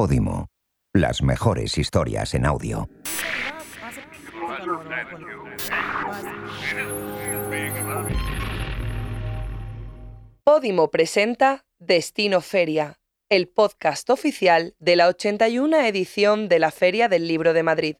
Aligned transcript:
Podimo, 0.00 0.46
las 0.94 1.22
mejores 1.22 1.76
historias 1.76 2.32
en 2.34 2.46
audio. 2.46 2.88
Podimo 10.44 10.92
presenta 10.92 11.64
Destino 11.80 12.40
Feria, 12.40 13.00
el 13.28 13.48
podcast 13.48 14.08
oficial 14.10 14.76
de 14.78 14.94
la 14.94 15.08
81 15.08 15.80
edición 15.80 16.48
de 16.48 16.60
la 16.60 16.70
Feria 16.70 17.08
del 17.08 17.26
Libro 17.26 17.52
de 17.52 17.64
Madrid. 17.64 17.96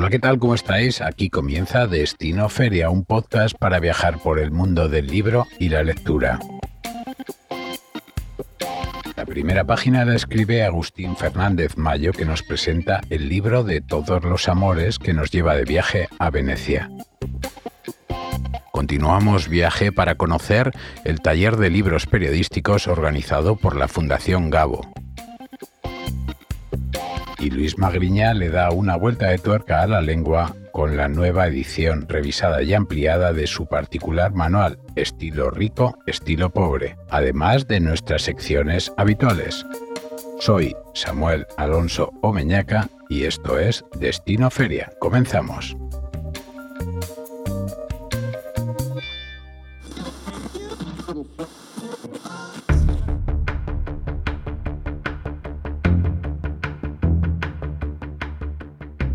Hola, 0.00 0.08
¿qué 0.08 0.18
tal? 0.18 0.38
¿Cómo 0.38 0.54
estáis? 0.54 1.02
Aquí 1.02 1.28
comienza 1.28 1.86
Destino 1.86 2.48
Feria, 2.48 2.88
un 2.88 3.04
podcast 3.04 3.54
para 3.54 3.80
viajar 3.80 4.18
por 4.18 4.38
el 4.38 4.50
mundo 4.50 4.88
del 4.88 5.08
libro 5.08 5.46
y 5.58 5.68
la 5.68 5.82
lectura. 5.82 6.40
La 9.14 9.26
primera 9.26 9.64
página 9.64 10.06
la 10.06 10.14
escribe 10.14 10.64
Agustín 10.64 11.16
Fernández 11.16 11.76
Mayo, 11.76 12.12
que 12.12 12.24
nos 12.24 12.42
presenta 12.42 13.02
el 13.10 13.28
libro 13.28 13.62
de 13.62 13.82
todos 13.82 14.24
los 14.24 14.48
amores 14.48 14.98
que 14.98 15.12
nos 15.12 15.30
lleva 15.30 15.54
de 15.54 15.64
viaje 15.64 16.08
a 16.18 16.30
Venecia. 16.30 16.90
Continuamos 18.72 19.50
viaje 19.50 19.92
para 19.92 20.14
conocer 20.14 20.72
el 21.04 21.20
taller 21.20 21.58
de 21.58 21.68
libros 21.68 22.06
periodísticos 22.06 22.88
organizado 22.88 23.56
por 23.56 23.76
la 23.76 23.86
Fundación 23.86 24.48
Gabo 24.48 24.80
y 27.40 27.50
Luis 27.50 27.78
Magriña 27.78 28.34
le 28.34 28.50
da 28.50 28.70
una 28.70 28.96
vuelta 28.96 29.28
de 29.28 29.38
tuerca 29.38 29.82
a 29.82 29.86
la 29.86 30.00
lengua 30.00 30.54
con 30.72 30.96
la 30.96 31.08
nueva 31.08 31.46
edición 31.46 32.06
revisada 32.08 32.62
y 32.62 32.74
ampliada 32.74 33.32
de 33.32 33.46
su 33.46 33.66
particular 33.66 34.32
manual, 34.34 34.78
estilo 34.94 35.50
rico, 35.50 35.98
estilo 36.06 36.50
pobre, 36.50 36.96
además 37.08 37.66
de 37.66 37.80
nuestras 37.80 38.22
secciones 38.22 38.92
habituales. 38.96 39.64
Soy 40.38 40.76
Samuel 40.94 41.46
Alonso 41.56 42.12
Omeñaca 42.22 42.88
y 43.08 43.24
esto 43.24 43.58
es 43.58 43.84
Destino 43.98 44.50
Feria. 44.50 44.90
Comenzamos. 45.00 45.76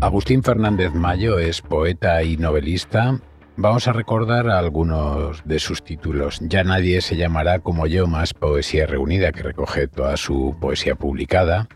Agustín 0.06 0.44
Fernández 0.44 0.94
Mayo 0.94 1.40
es 1.40 1.62
poeta 1.62 2.22
y 2.22 2.36
novelista. 2.36 3.18
Vamos 3.56 3.88
a 3.88 3.92
recordar 3.92 4.48
algunos 4.48 5.42
de 5.44 5.58
sus 5.58 5.82
títulos. 5.82 6.38
Ya 6.42 6.62
nadie 6.62 7.00
se 7.00 7.16
llamará 7.16 7.58
como 7.58 7.88
yo 7.88 8.06
más 8.06 8.32
poesía 8.32 8.86
reunida, 8.86 9.32
que 9.32 9.42
recoge 9.42 9.88
toda 9.88 10.16
su 10.16 10.56
poesía 10.60 10.94
publicada. 10.94 11.66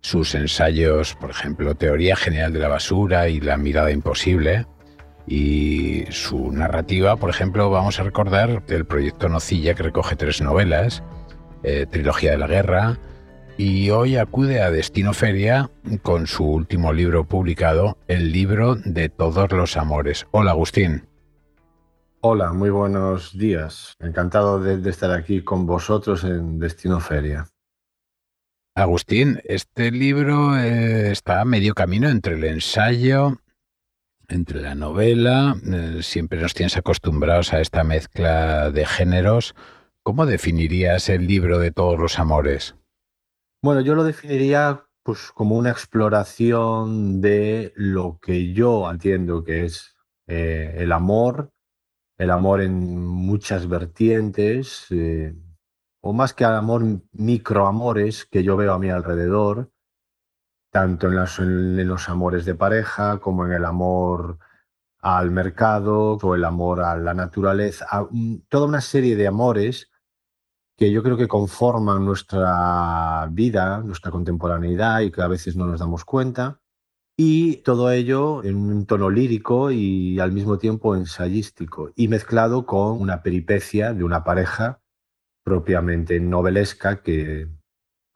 Sus 0.00 0.36
ensayos, 0.36 1.16
por 1.16 1.30
ejemplo, 1.30 1.74
Teoría 1.74 2.14
General 2.14 2.52
de 2.52 2.60
la 2.60 2.68
Basura 2.68 3.28
y 3.28 3.40
La 3.40 3.56
Mirada 3.56 3.90
Imposible. 3.90 4.64
Y 5.26 6.04
su 6.10 6.52
narrativa, 6.52 7.16
por 7.16 7.30
ejemplo, 7.30 7.68
vamos 7.68 7.98
a 7.98 8.04
recordar 8.04 8.62
el 8.68 8.84
proyecto 8.84 9.28
Nocilla, 9.28 9.74
que 9.74 9.82
recoge 9.82 10.14
tres 10.14 10.40
novelas, 10.40 11.02
eh, 11.64 11.86
Trilogía 11.90 12.30
de 12.30 12.38
la 12.38 12.46
Guerra, 12.46 13.00
y 13.56 13.90
hoy 13.90 14.16
acude 14.16 14.60
a 14.62 14.70
Destino 14.70 15.12
Feria 15.12 15.70
con 16.02 16.26
su 16.26 16.44
último 16.44 16.92
libro 16.92 17.24
publicado, 17.24 17.98
El 18.08 18.32
libro 18.32 18.76
de 18.76 19.08
todos 19.08 19.52
los 19.52 19.76
amores. 19.76 20.26
Hola 20.30 20.52
Agustín. 20.52 21.06
Hola, 22.20 22.52
muy 22.52 22.70
buenos 22.70 23.36
días. 23.36 23.94
Encantado 23.98 24.60
de, 24.60 24.88
estar 24.88 25.10
aquí 25.10 25.42
con 25.42 25.66
vosotros 25.66 26.24
en 26.24 26.58
Destino 26.58 27.00
Feria. 27.00 27.48
Agustín, 28.74 29.40
este 29.44 29.90
libro 29.90 30.56
eh, 30.56 31.10
está 31.10 31.40
a 31.40 31.44
medio 31.44 31.74
camino 31.74 32.08
entre 32.08 32.36
el 32.36 32.44
ensayo, 32.44 33.38
entre 34.28 34.62
la 34.62 34.74
novela. 34.74 35.56
Eh, 35.66 35.98
siempre 36.02 36.40
nos 36.40 36.54
tienes 36.54 36.76
acostumbrados 36.76 37.52
a 37.52 37.60
esta 37.60 37.84
mezcla 37.84 38.70
de 38.70 38.86
géneros. 38.86 39.54
¿Cómo 40.02 40.24
definirías 40.24 41.08
el 41.08 41.26
libro 41.26 41.58
de 41.58 41.70
todos 41.70 41.98
los 41.98 42.18
amores? 42.18 42.76
Bueno, 43.64 43.80
yo 43.80 43.94
lo 43.94 44.02
definiría 44.02 44.84
pues 45.04 45.30
como 45.30 45.56
una 45.56 45.70
exploración 45.70 47.20
de 47.20 47.72
lo 47.76 48.18
que 48.20 48.52
yo 48.52 48.90
entiendo 48.90 49.44
que 49.44 49.64
es 49.64 49.94
eh, 50.26 50.74
el 50.78 50.90
amor, 50.90 51.52
el 52.18 52.32
amor 52.32 52.60
en 52.60 53.06
muchas 53.06 53.68
vertientes, 53.68 54.86
eh, 54.90 55.36
o 56.00 56.12
más 56.12 56.34
que 56.34 56.44
amor, 56.44 56.82
microamores 57.12 58.26
que 58.26 58.42
yo 58.42 58.56
veo 58.56 58.72
a 58.72 58.80
mi 58.80 58.90
alrededor, 58.90 59.70
tanto 60.72 61.06
en, 61.06 61.18
en 61.78 61.86
los 61.86 62.08
amores 62.08 62.44
de 62.44 62.56
pareja 62.56 63.18
como 63.18 63.46
en 63.46 63.52
el 63.52 63.64
amor 63.64 64.40
al 64.98 65.30
mercado 65.30 66.14
o 66.20 66.34
el 66.34 66.44
amor 66.44 66.80
a 66.80 66.96
la 66.96 67.14
naturaleza, 67.14 67.86
toda 68.48 68.66
una 68.66 68.80
serie 68.80 69.14
de 69.14 69.28
amores 69.28 69.91
que 70.82 70.90
yo 70.90 71.04
creo 71.04 71.16
que 71.16 71.28
conforman 71.28 72.04
nuestra 72.04 73.28
vida, 73.30 73.78
nuestra 73.84 74.10
contemporaneidad 74.10 75.02
y 75.02 75.12
que 75.12 75.22
a 75.22 75.28
veces 75.28 75.54
no 75.54 75.64
nos 75.64 75.78
damos 75.78 76.04
cuenta. 76.04 76.58
Y 77.16 77.58
todo 77.58 77.92
ello 77.92 78.42
en 78.42 78.56
un 78.56 78.84
tono 78.84 79.08
lírico 79.08 79.70
y 79.70 80.18
al 80.18 80.32
mismo 80.32 80.58
tiempo 80.58 80.96
ensayístico 80.96 81.92
y 81.94 82.08
mezclado 82.08 82.66
con 82.66 83.00
una 83.00 83.22
peripecia 83.22 83.94
de 83.94 84.02
una 84.02 84.24
pareja 84.24 84.80
propiamente 85.44 86.18
novelesca 86.18 87.00
que 87.00 87.46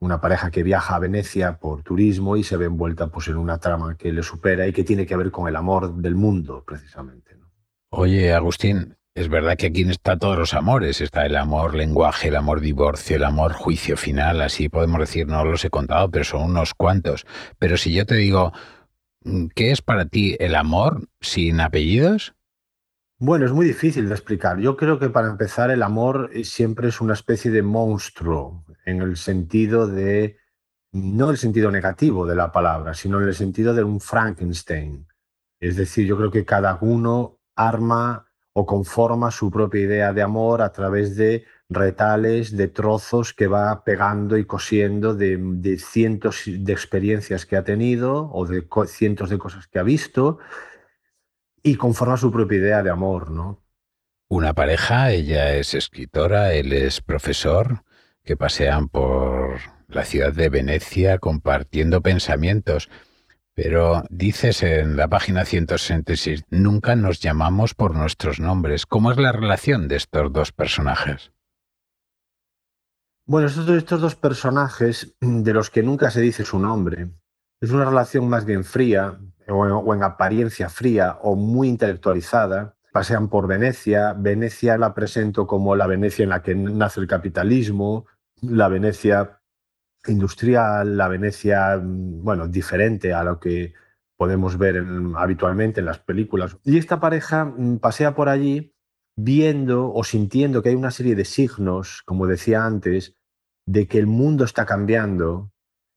una 0.01 0.21
pareja 0.21 0.51
que 0.51 0.65
viaja 0.65 0.97
a 0.97 0.99
Venecia 0.99 1.59
por 1.59 1.85
turismo 1.85 2.37
y 2.37 2.43
se 2.43 2.57
ve 2.57 2.65
envuelta 2.65 3.07
pues, 3.13 3.29
en 3.29 3.37
una 3.37 3.59
trama 3.59 3.97
que 3.97 4.13
le 4.13 4.25
supera 4.25 4.67
y 4.67 4.73
que 4.73 4.83
tiene 4.83 5.07
que 5.07 5.17
ver 5.17 5.31
con 5.31 5.47
el 5.47 5.55
amor 5.55 5.95
del 5.95 6.17
mundo, 6.17 6.65
precisamente. 6.67 7.37
Oye, 7.91 8.35
Agustín, 8.35 8.96
es 9.17 9.31
verdad 9.31 9.57
que 9.57 9.69
aquí 9.69 9.83
está 9.89 10.19
todos 10.19 10.37
los 10.37 10.53
amores, 10.53 11.01
está 11.01 11.25
el 11.25 11.37
amor 11.37 11.75
lenguaje, 11.75 12.29
el 12.29 12.37
amor 12.37 12.61
divorcio, 12.61 13.17
el 13.17 13.25
amor 13.25 13.55
juicio 13.55 13.97
final, 13.97 14.43
así 14.43 14.69
podemos 14.69 15.01
decir, 15.01 15.27
no 15.27 15.43
los 15.43 15.65
he 15.65 15.71
contado, 15.71 16.11
pero 16.11 16.23
son 16.23 16.43
unos 16.43 16.75
cuantos. 16.75 17.25
Pero 17.59 17.79
si 17.79 17.95
yo 17.95 18.05
te 18.05 18.15
digo, 18.15 18.53
mm, 19.25 19.47
¿qué 19.55 19.71
es 19.71 19.81
para 19.81 20.05
ti 20.05 20.37
el 20.39 20.55
amor 20.55 21.09
sin 21.23 21.63
apellidos? 21.63 22.35
Bueno, 23.19 23.47
es 23.47 23.53
muy 23.53 23.65
difícil 23.65 24.07
de 24.07 24.15
explicar. 24.15 24.59
Yo 24.59 24.77
creo 24.77 24.99
que 24.99 25.09
para 25.09 25.29
empezar 25.29 25.71
el 25.71 25.83
amor 25.83 26.31
siempre 26.45 26.89
es 26.89 27.01
una 27.01 27.15
especie 27.15 27.51
de 27.51 27.63
monstruo, 27.63 28.67
en 28.85 29.01
el 29.01 29.17
sentido 29.17 29.87
de, 29.87 30.37
no 30.93 31.31
el 31.31 31.39
sentido 31.39 31.71
negativo 31.71 32.27
de 32.27 32.37
la 32.37 32.53
palabra, 32.53 32.93
sino 32.93 33.19
en 33.23 33.29
el 33.29 33.35
sentido 33.35 33.73
de 33.73 33.83
un 33.83 33.99
Frankenstein. 33.99 35.07
Es 35.59 35.77
decir, 35.77 36.07
yo 36.07 36.19
creo 36.19 36.31
que 36.31 36.45
cada 36.45 36.77
uno 36.83 37.39
arma 37.55 38.26
o 38.59 38.65
conforma 38.65 39.31
su 39.31 39.51
propia 39.51 39.83
idea 39.83 40.13
de 40.15 40.23
amor 40.23 40.63
a 40.63 40.73
través 40.73 41.15
de 41.15 41.45
retales, 41.69 42.57
de 42.57 42.69
trozos 42.69 43.35
que 43.35 43.49
va 43.49 43.85
pegando 43.85 44.39
y 44.39 44.47
cosiendo 44.47 45.15
de, 45.15 45.77
cientos 45.79 46.45
de 46.47 46.73
experiencias 46.73 47.45
que 47.45 47.57
ha 47.57 47.65
tenido 47.65 48.31
o 48.33 48.47
de 48.47 48.67
cientos 48.87 49.29
de 49.29 49.37
cosas 49.37 49.67
que 49.67 49.79
ha 49.79 49.83
visto 49.83 50.39
y 51.63 51.77
conforma 51.77 52.17
su 52.17 52.33
propia 52.33 52.57
idea 52.57 52.83
de 52.83 52.89
amor, 52.89 53.31
¿no? 53.31 53.63
Una 54.31 54.55
pareja, 54.55 55.11
ella 55.11 55.55
es 55.55 55.75
escritora, 55.75 56.55
él 56.55 56.73
es 56.73 57.03
profesor, 57.03 57.83
que 58.25 58.39
pasean 58.39 58.89
por 58.89 59.59
la 59.87 60.07
ciudad 60.07 60.33
de 60.33 60.49
Venecia 60.49 61.19
compartiendo 61.19 62.01
pensamientos. 62.01 62.89
Pero 63.57 64.05
dices 64.11 64.63
en 64.63 64.99
la 64.99 65.09
página 65.09 65.47
166, 65.47 66.45
nunca 66.51 66.95
nos 66.95 67.21
llamamos 67.21 67.73
por 67.73 67.95
nuestros 67.95 68.39
nombres. 68.39 68.85
¿Cómo 68.85 69.11
es 69.11 69.17
la 69.17 69.33
relación 69.33 69.89
de 69.89 69.97
estos 69.97 70.31
dos 70.31 70.53
personajes? 70.53 71.33
Bueno, 73.25 73.49
estos, 73.49 73.67
estos 73.71 74.03
dos 74.03 74.15
personajes 74.15 75.17
de 75.23 75.55
los 75.55 75.71
que 75.71 75.83
nunca 75.83 76.11
se 76.11 76.21
dice 76.21 76.45
su 76.45 76.59
nombre, 76.59 77.09
es 77.59 77.71
una 77.71 77.87
relación 77.87 78.29
más 78.29 78.45
bien 78.45 78.63
fría, 78.63 79.19
o 79.49 79.95
en, 79.95 80.03
apariencia 80.03 80.69
fría, 80.69 81.17
o 81.23 81.35
muy 81.35 81.69
intelectualizada. 81.69 82.77
Pasean 82.93 83.29
por 83.29 83.47
Venecia. 83.47 84.13
Venecia 84.13 84.77
la 84.77 84.93
presento 84.93 85.47
como 85.47 85.77
la 85.77 85.87
Venecia 85.87 86.25
en 86.25 86.29
la 86.29 86.43
que 86.43 86.55
nace 86.55 87.01
el 87.01 87.07
capitalismo, 87.07 88.05
la 88.43 88.69
Venecia 88.69 89.41
industrial, 90.09 90.97
la 90.97 91.09
Venecia, 91.09 91.77
mm, 91.77 92.23
bueno, 92.23 92.49
diferente 92.49 93.13
a 93.13 93.25
lo 93.25 93.39
que 93.41 93.75
podemos 94.17 94.57
ver 94.59 94.85
habitualmente 95.17 95.81
en 95.81 95.87
las 95.87 95.99
películas. 95.99 96.57
Y 96.65 96.79
esta 96.79 97.01
pareja 97.01 97.45
mm, 97.45 97.79
pasea 97.79 98.15
por 98.15 98.29
allí 98.29 98.75
viendo 99.17 99.93
o 99.93 100.05
sintiendo 100.05 100.63
que 100.63 100.71
hay 100.71 100.75
una 100.75 100.91
serie 100.91 101.15
de 101.15 101.25
signos, 101.25 102.03
como 102.05 102.27
decía 102.27 102.65
antes, 102.65 103.17
de 103.67 103.87
que 103.89 103.99
el 103.99 104.07
mundo 104.07 104.45
está 104.45 104.67
cambiando, 104.67 105.53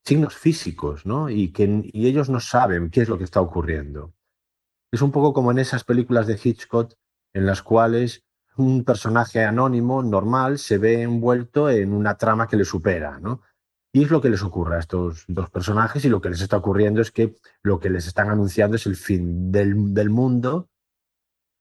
signos 0.06 0.36
físicos, 0.36 1.06
¿no? 1.06 1.30
Y 1.30 1.52
que 1.52 1.82
y 1.94 2.08
ellos 2.08 2.30
no 2.30 2.40
saben 2.40 2.90
qué 2.90 3.02
es 3.02 3.10
lo 3.10 3.18
que 3.18 3.26
está 3.26 3.42
ocurriendo. 3.42 4.14
Es 4.92 5.02
un 5.02 5.12
poco 5.12 5.34
como 5.34 5.52
en 5.52 5.60
esas 5.60 5.84
películas 5.84 6.28
de 6.28 6.40
Hitchcock 6.42 6.94
en 7.34 7.46
las 7.46 7.62
cuales 7.62 8.26
un 8.58 8.84
personaje 8.84 9.44
anónimo, 9.44 10.04
normal, 10.04 10.60
se 10.60 10.78
ve 10.78 11.02
envuelto 11.02 11.70
en 11.70 11.94
una 11.94 12.18
trama 12.18 12.48
que 12.48 12.58
le 12.58 12.66
supera, 12.66 13.20
¿no? 13.20 13.42
Y 13.92 14.04
es 14.04 14.12
lo 14.12 14.22
que 14.22 14.30
les 14.30 14.44
ocurre 14.44 14.76
a 14.76 14.80
estos 14.80 15.26
dos 15.28 15.50
personajes 15.50 16.06
y 16.06 16.10
lo 16.10 16.22
que 16.22 16.30
les 16.30 16.42
está 16.42 16.58
ocurriendo 16.58 17.02
es 17.02 17.12
que 17.12 17.36
lo 17.64 17.80
que 17.80 17.90
les 17.90 18.06
están 18.06 18.30
anunciando 18.30 18.76
es 18.76 18.86
el 18.86 18.96
fin 18.96 19.52
del, 19.52 20.10
mundo 20.10 20.70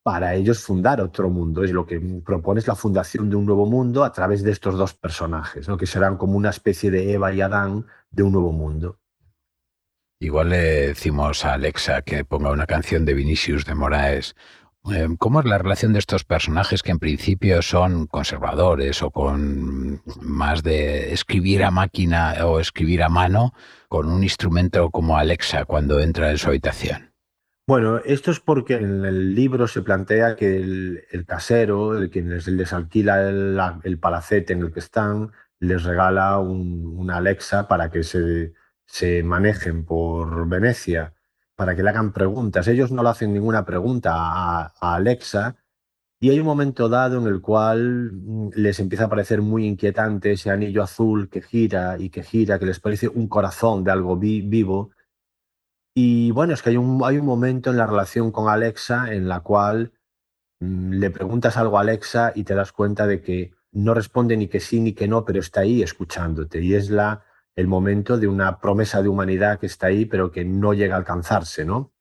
para 0.02 0.34
ellos 0.34 0.62
fundar 0.62 1.00
otro 1.00 1.30
mundo. 1.30 1.64
Es 1.64 1.72
lo 1.72 1.86
que 1.86 2.00
propone 2.24 2.60
es 2.60 2.66
la 2.66 2.74
fundación 2.74 3.30
de 3.30 3.36
un 3.36 3.46
nuevo 3.46 3.64
mundo 3.64 4.04
a 4.04 4.12
través 4.12 4.42
de 4.42 4.50
estos 4.50 4.76
dos 4.76 4.92
personajes, 4.92 5.68
¿no? 5.68 5.78
que 5.78 5.86
serán 5.86 6.18
como 6.18 6.36
una 6.36 6.50
especie 6.50 6.90
de 6.90 7.12
Eva 7.12 7.32
y 7.32 7.40
Adán 7.40 7.86
de 8.10 8.22
un 8.22 8.32
nuevo 8.32 8.52
mundo. 8.52 8.98
Igual 10.20 10.50
le 10.50 10.88
decimos 10.88 11.44
a 11.44 11.54
Alexa 11.54 12.02
que 12.02 12.24
ponga 12.24 12.50
una 12.50 12.66
canción 12.66 13.04
de 13.04 13.14
Vinicius 13.14 13.64
de 13.64 13.74
Moraes. 13.74 14.34
Eh, 14.92 15.08
¿Cómo 15.18 15.40
es 15.40 15.46
la 15.46 15.58
relación 15.58 15.92
de 15.92 15.98
estos 15.98 16.24
personajes 16.24 16.82
que 16.82 16.90
en 16.90 16.98
principio 16.98 17.62
son 17.62 18.06
conservadores 18.06 19.02
o 19.02 19.10
con 19.10 20.02
más 20.20 20.62
de 20.62 21.12
escribir 21.12 21.64
a 21.64 21.70
máquina 21.70 22.34
o 22.44 22.60
escribir 22.60 23.02
a 23.02 23.08
mano 23.08 23.52
con 23.88 24.08
un 24.08 24.22
instrumento 24.22 24.90
como 24.90 25.18
Alexa 25.18 25.64
cuando 25.64 26.00
entra 26.00 26.30
en 26.30 26.38
su 26.38 26.48
habitación? 26.48 27.12
Bueno, 27.66 27.98
esto 27.98 28.30
es 28.30 28.40
porque 28.40 28.76
en 28.76 29.04
el 29.04 29.34
libro 29.34 29.68
se 29.68 29.82
plantea 29.82 30.36
que 30.36 30.56
el, 30.56 31.24
casero, 31.26 31.98
el 31.98 32.08
quien 32.08 32.30
les, 32.30 32.72
alquila 32.72 33.28
el, 33.28 33.98
palacete 33.98 34.54
en 34.54 34.62
el 34.62 34.72
que 34.72 34.80
están, 34.80 35.32
les 35.60 35.82
regala 35.82 36.38
una 36.38 37.18
Alexa 37.18 37.68
para 37.68 37.90
que 37.90 38.04
se, 38.04 38.54
se 38.86 39.22
manejen 39.22 39.84
por 39.84 40.48
Venecia, 40.48 41.12
para 41.58 41.74
que 41.74 41.82
le 41.82 41.90
hagan 41.90 42.12
preguntas. 42.12 42.68
Ellos 42.68 42.92
no 42.92 43.02
le 43.02 43.08
hacen 43.08 43.32
ninguna 43.32 43.64
pregunta 43.64 44.12
a, 44.14 44.72
Alexa, 44.80 45.56
y 46.20 46.30
hay 46.30 46.38
un 46.38 46.46
momento 46.46 46.88
dado 46.88 47.18
en 47.20 47.26
el 47.26 47.40
cual 47.40 48.12
mm, 48.12 48.50
les 48.54 48.78
empieza 48.78 49.06
a 49.06 49.08
parecer 49.08 49.42
muy 49.42 49.66
inquietante 49.66 50.32
ese 50.32 50.50
anillo 50.50 50.84
azul 50.84 51.28
que 51.28 51.42
gira 51.42 51.96
y 51.98 52.10
que 52.10 52.22
gira, 52.22 52.60
que 52.60 52.66
les 52.66 52.78
parece 52.78 53.08
un 53.08 53.26
corazón 53.28 53.82
de 53.82 53.90
algo 53.90 54.16
vivo 54.16 54.92
y 56.00 56.30
bueno, 56.30 56.54
es 56.54 56.62
que 56.62 56.70
hay 56.70 56.76
un, 56.76 57.00
hay 57.04 57.18
un 57.18 57.26
momento 57.26 57.70
en 57.70 57.76
la 57.76 57.84
relación 57.84 58.30
con 58.30 58.48
Alexa 58.48 59.12
en 59.12 59.26
la 59.28 59.40
cual 59.40 59.92
mm, 60.60 60.92
le 60.92 61.10
preguntas 61.10 61.56
algo 61.56 61.76
a 61.76 61.80
Alexa 61.80 62.30
y 62.36 62.44
te 62.44 62.54
das 62.54 62.70
cuenta 62.70 63.08
de 63.08 63.20
que 63.20 63.50
no 63.72 63.94
responde 63.94 64.36
ni 64.36 64.46
que 64.46 64.60
sí 64.60 64.78
ni 64.78 64.92
que 64.92 65.08
no, 65.08 65.24
pero 65.24 65.40
está 65.40 65.62
ahí 65.62 65.82
escuchándote. 65.82 66.62
Y 66.62 66.74
es 66.74 66.90
la, 66.90 67.24
el 67.58 67.66
momento 67.66 68.18
de 68.18 68.28
una 68.28 68.60
promesa 68.60 69.02
de 69.02 69.08
humanidad 69.08 69.58
que 69.58 69.66
está 69.66 69.88
ahí, 69.88 70.04
pero 70.04 70.30
que 70.30 70.44
no 70.44 70.74
llega 70.74 70.94
a 70.94 70.98
alcanzarse, 70.98 71.64
¿no? 71.64 71.92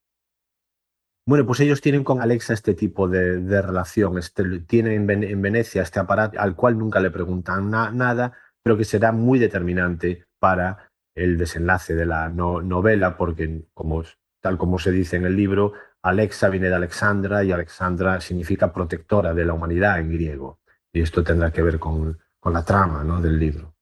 Bueno, 1.27 1.47
pues 1.47 1.61
ellos 1.61 1.81
tienen 1.81 2.03
con 2.03 2.21
Alexa 2.21 2.53
este 2.53 2.75
tipo 2.75 3.07
de, 3.07 3.39
relación. 3.63 4.19
Este, 4.19 4.59
tienen 4.59 5.09
en, 5.09 5.41
Venecia 5.41 5.81
este 5.81 5.99
aparato 5.99 6.39
al 6.39 6.55
cual 6.55 6.77
nunca 6.77 6.99
le 6.99 7.09
preguntan 7.09 7.71
nada, 7.71 8.33
pero 8.61 8.77
que 8.77 8.85
será 8.85 9.11
muy 9.11 9.39
determinante 9.39 10.25
para 10.37 10.91
el 11.15 11.39
desenlace 11.39 11.95
de 11.95 12.05
la 12.05 12.29
novela, 12.29 13.17
porque 13.17 13.63
como, 13.73 14.03
tal 14.39 14.59
como 14.59 14.77
se 14.77 14.91
dice 14.91 15.15
en 15.15 15.25
el 15.25 15.35
libro, 15.35 15.73
Alexa 16.03 16.49
viene 16.49 16.69
de 16.69 16.75
Alexandra 16.75 17.43
y 17.43 17.51
Alexandra 17.51 18.21
significa 18.21 18.71
protectora 18.71 19.33
de 19.33 19.43
la 19.43 19.53
humanidad 19.53 19.99
en 19.99 20.11
griego. 20.11 20.59
Y 20.93 21.01
esto 21.01 21.23
tendrá 21.23 21.51
que 21.51 21.63
ver 21.63 21.79
con, 21.79 22.19
con 22.39 22.53
la 22.53 22.63
trama 22.63 23.03
¿no? 23.03 23.19
del 23.19 23.39
libro. 23.39 23.73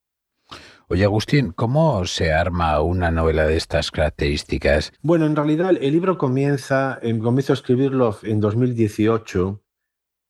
Oye, 0.87 1.03
Agustín, 1.03 1.51
¿cómo 1.51 2.05
se 2.05 2.31
arma 2.31 2.79
una 2.81 3.09
novela 3.09 3.47
de 3.47 3.57
estas 3.57 3.89
características? 3.89 4.93
Bueno, 5.01 5.25
en 5.25 5.35
realidad 5.35 5.71
el 5.71 5.91
libro 5.91 6.19
comienza, 6.19 6.99
comienzo 7.01 7.53
a 7.53 7.55
escribirlo 7.55 8.15
en 8.21 8.39
2018. 8.39 9.63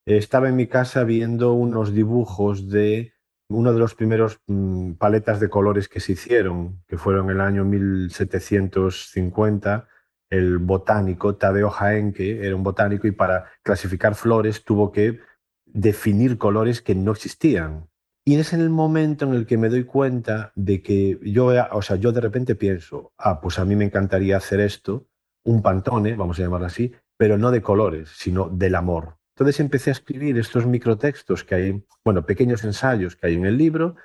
Estaba 0.06 0.48
en 0.48 0.56
mi 0.56 0.68
casa 0.68 1.04
viendo 1.04 1.52
unos 1.52 1.94
dibujos 1.94 2.69
de 2.69 3.12
uno 3.50 3.74
de 3.74 3.80
los 3.80 3.96
primeros 3.96 4.40
mm, 4.48 4.94
paletas 4.94 5.42
de 5.42 5.50
colores 5.50 5.90
que 5.90 6.00
se 6.00 6.13
hicieron, 6.13 6.81
que 6.88 6.98
fueron 6.98 7.30
el 7.30 7.42
año 7.42 7.66
1750, 7.66 9.90
el 10.30 10.60
botánico 10.60 11.36
Tadeo 11.36 11.69
Jaenke 11.69 12.46
era 12.46 12.56
un 12.56 12.63
botánico 12.63 13.08
y 13.08 13.12
para 13.12 13.51
clasificar 13.62 14.16
flores 14.16 14.63
tuvo 14.63 14.94
que 14.94 15.19
definir 15.66 16.38
colores 16.38 16.81
que 16.81 16.96
no 16.96 17.12
existían. 17.12 17.90
Y 18.27 18.36
es 18.38 18.54
en 18.54 18.62
el 18.62 18.72
momento 18.72 19.25
en 19.25 19.36
el 19.36 19.45
que 19.45 19.57
me 19.57 19.69
doy 19.69 19.83
cuenta 19.83 20.51
de 20.56 20.81
que 20.81 21.19
yo, 21.22 21.51
o 21.72 21.81
sea, 21.83 21.95
yo 21.98 22.12
de 22.12 22.22
repente 22.22 22.56
pienso, 22.56 23.13
ah, 23.19 23.39
pues 23.39 23.60
a 23.60 23.66
mí 23.66 23.75
me 23.75 23.86
encantaría 23.86 24.38
hacer 24.38 24.60
esto, 24.62 25.07
un 25.44 25.62
pantone, 25.62 26.16
vamos 26.16 26.39
a 26.39 26.42
llamarlo 26.42 26.66
así, 26.66 26.92
pero 27.18 27.38
no 27.38 27.51
de 27.51 27.62
colores, 27.62 28.10
sino 28.18 28.50
del 28.50 28.74
amor. 28.74 29.18
Entonces 29.36 29.60
empecé 29.60 29.92
a 29.92 29.94
escribir 29.94 30.39
estos 30.39 30.66
microtextos 30.66 31.44
que 31.44 31.56
hay, 31.56 31.83
bueno, 32.04 32.25
pequeños 32.25 32.63
ensayos 32.63 33.16
que 33.16 33.27
hay 33.27 33.36
en 33.36 33.45
el 33.45 33.57
libro, 33.57 33.95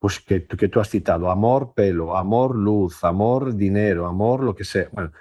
pues 0.00 0.18
que, 0.18 0.44
que 0.44 0.68
tú 0.68 0.80
has 0.80 0.90
citado, 0.90 1.30
amor, 1.30 1.72
pelo, 1.74 2.16
amor, 2.16 2.56
luz, 2.56 3.04
amor, 3.04 3.54
dinero, 3.54 4.06
amor, 4.06 4.42
lo 4.42 4.56
que 4.56 4.64
sea. 4.64 4.88
Bueno, 4.90 5.12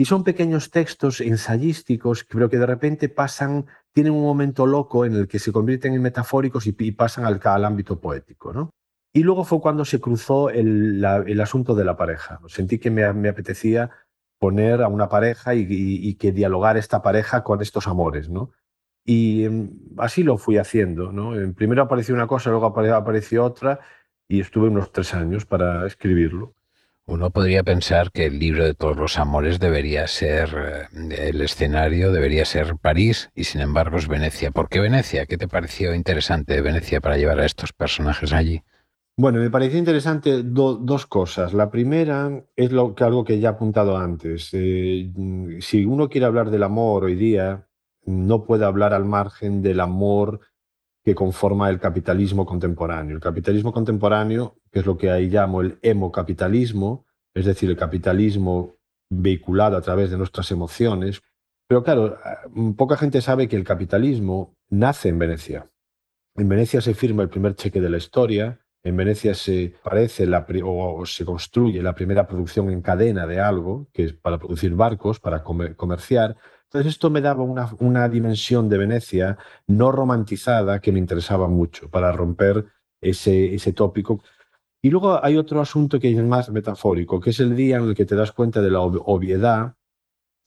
y 0.00 0.04
son 0.04 0.22
pequeños 0.22 0.70
textos 0.70 1.20
ensayísticos 1.20 2.22
creo 2.22 2.48
que 2.48 2.58
de 2.58 2.66
repente 2.66 3.08
pasan, 3.08 3.66
tienen 3.92 4.12
un 4.12 4.22
momento 4.22 4.66
loco 4.66 5.04
en 5.04 5.14
el 5.14 5.28
que 5.28 5.38
se 5.38 5.52
convierten 5.52 5.94
en 5.94 6.02
metafóricos 6.02 6.66
y, 6.66 6.92
pasan 6.92 7.24
al, 7.24 7.64
ámbito 7.64 8.00
poético, 8.00 8.52
¿no? 8.52 8.70
Y 9.12 9.22
luego 9.22 9.44
fue 9.44 9.60
cuando 9.60 9.84
se 9.84 10.00
cruzó 10.00 10.50
el, 10.50 11.04
asunto 11.40 11.74
de 11.74 11.84
la 11.84 11.96
pareja. 11.96 12.40
Sentí 12.46 12.78
que 12.78 12.90
me, 12.90 13.04
apetecía 13.04 13.90
poner 14.38 14.82
a 14.82 14.88
una 14.88 15.08
pareja 15.08 15.54
y, 15.54 15.66
y, 15.68 16.14
que 16.14 16.30
dialogar 16.30 16.76
esta 16.76 17.02
pareja 17.02 17.42
con 17.42 17.60
estos 17.60 17.88
amores, 17.88 18.28
¿no? 18.28 18.52
Y 19.08 19.44
em, 19.44 19.70
así 19.96 20.22
lo 20.22 20.36
fui 20.36 20.58
haciendo. 20.58 21.12
¿no? 21.12 21.32
Primero 21.54 21.82
apareció 21.82 22.14
una 22.14 22.26
cosa, 22.26 22.50
luego 22.50 22.66
apareció 22.66 23.42
otra 23.42 23.80
y 24.28 24.40
estuve 24.40 24.68
unos 24.68 24.92
tres 24.92 25.14
años 25.14 25.46
para 25.46 25.86
escribirlo. 25.86 26.54
Uno 27.08 27.30
podría 27.30 27.62
pensar 27.62 28.12
que 28.12 28.26
el 28.26 28.38
libro 28.38 28.66
de 28.66 28.74
todos 28.74 28.98
los 28.98 29.18
amores 29.18 29.58
debería 29.58 30.06
ser 30.06 30.88
eh, 30.92 31.30
el 31.30 31.40
escenario, 31.40 32.12
debería 32.12 32.44
ser 32.44 32.76
París 32.76 33.30
y 33.34 33.44
sin 33.44 33.62
embargo 33.62 33.96
es 33.96 34.08
Venecia. 34.08 34.50
¿Por 34.50 34.68
qué 34.68 34.78
Venecia? 34.78 35.24
¿Qué 35.24 35.38
te 35.38 35.48
pareció 35.48 35.94
interesante 35.94 36.52
de 36.52 36.60
Venecia 36.60 37.00
para 37.00 37.16
llevar 37.16 37.40
a 37.40 37.46
estos 37.46 37.72
personajes 37.72 38.34
allí? 38.34 38.62
Bueno, 39.16 39.40
me 39.40 39.48
pareció 39.48 39.78
interesante 39.78 40.42
dos 40.42 41.06
cosas. 41.06 41.54
La 41.54 41.70
primera 41.70 42.44
es 42.54 42.72
lo 42.72 42.94
que, 42.94 43.04
algo 43.04 43.24
que 43.24 43.40
ya 43.40 43.48
he 43.48 43.52
apuntado 43.52 43.96
antes. 43.96 44.50
Eh, 44.52 45.10
si 45.60 45.86
uno 45.86 46.10
quiere 46.10 46.26
hablar 46.26 46.50
del 46.50 46.62
amor 46.62 47.04
hoy 47.04 47.14
día, 47.14 47.66
no 48.04 48.44
puede 48.44 48.66
hablar 48.66 48.92
al 48.92 49.06
margen 49.06 49.62
del 49.62 49.80
amor 49.80 50.40
que 51.08 51.14
conforma 51.14 51.70
el 51.70 51.80
capitalismo 51.80 52.44
contemporáneo. 52.44 53.16
El 53.16 53.22
capitalismo 53.22 53.72
contemporáneo, 53.72 54.58
que 54.70 54.80
es 54.80 54.84
lo 54.84 54.98
que 54.98 55.10
ahí 55.10 55.30
llamo 55.30 55.62
el 55.62 55.78
hemocapitalismo, 55.80 57.06
es 57.32 57.46
decir, 57.46 57.70
el 57.70 57.78
capitalismo 57.78 58.76
vehiculado 59.08 59.78
a 59.78 59.80
través 59.80 60.10
de 60.10 60.18
nuestras 60.18 60.50
emociones. 60.50 61.22
Pero 61.66 61.82
claro, 61.82 62.18
eh, 62.18 62.74
poca 62.76 62.98
gente 62.98 63.22
sabe 63.22 63.48
que 63.48 63.56
el 63.56 63.64
capitalismo 63.64 64.54
nace 64.68 65.08
en 65.08 65.18
Venecia. 65.18 65.70
En 66.34 66.46
Venecia 66.46 66.82
se 66.82 66.92
firma 66.92 67.22
el 67.22 67.30
primer 67.30 67.54
cheque 67.54 67.80
de 67.80 67.88
la 67.88 67.96
historia, 67.96 68.60
en 68.82 68.94
Venecia 68.94 69.32
se 69.32 69.72
parece 69.82 70.28
o 70.62 71.06
se 71.06 71.24
construye 71.24 71.82
la 71.82 71.94
primera 71.94 72.26
producción 72.26 72.68
en 72.68 72.82
cadena 72.82 73.26
de 73.26 73.40
algo, 73.40 73.88
que 73.94 74.04
es 74.04 74.12
para 74.12 74.36
producir 74.36 74.74
barcos, 74.74 75.20
para 75.20 75.42
comerciar, 75.42 76.36
entonces 76.68 76.92
esto 76.92 77.08
me 77.08 77.22
daba 77.22 77.42
una, 77.42 78.08
dimensión 78.10 78.68
de 78.68 78.76
Venecia 78.76 79.38
no 79.66 79.90
romantizada 79.90 80.80
que 80.80 80.92
me 80.92 80.98
interesaba 80.98 81.48
mucho 81.48 81.88
para 81.88 82.12
romper 82.12 82.66
ese, 83.00 83.54
ese 83.54 83.72
tópico. 83.72 84.22
Y 84.82 84.90
luego 84.90 85.24
hay 85.24 85.38
otro 85.38 85.62
asunto 85.62 85.98
que 85.98 86.10
es 86.10 86.22
más 86.22 86.50
metafórico, 86.50 87.20
que 87.20 87.30
es 87.30 87.40
el 87.40 87.56
día 87.56 87.78
en 87.78 87.84
el 87.84 87.94
que 87.94 88.04
te 88.04 88.14
das 88.14 88.32
cuenta 88.32 88.60
de 88.60 88.70
la 88.70 88.80
obviedad 88.80 89.76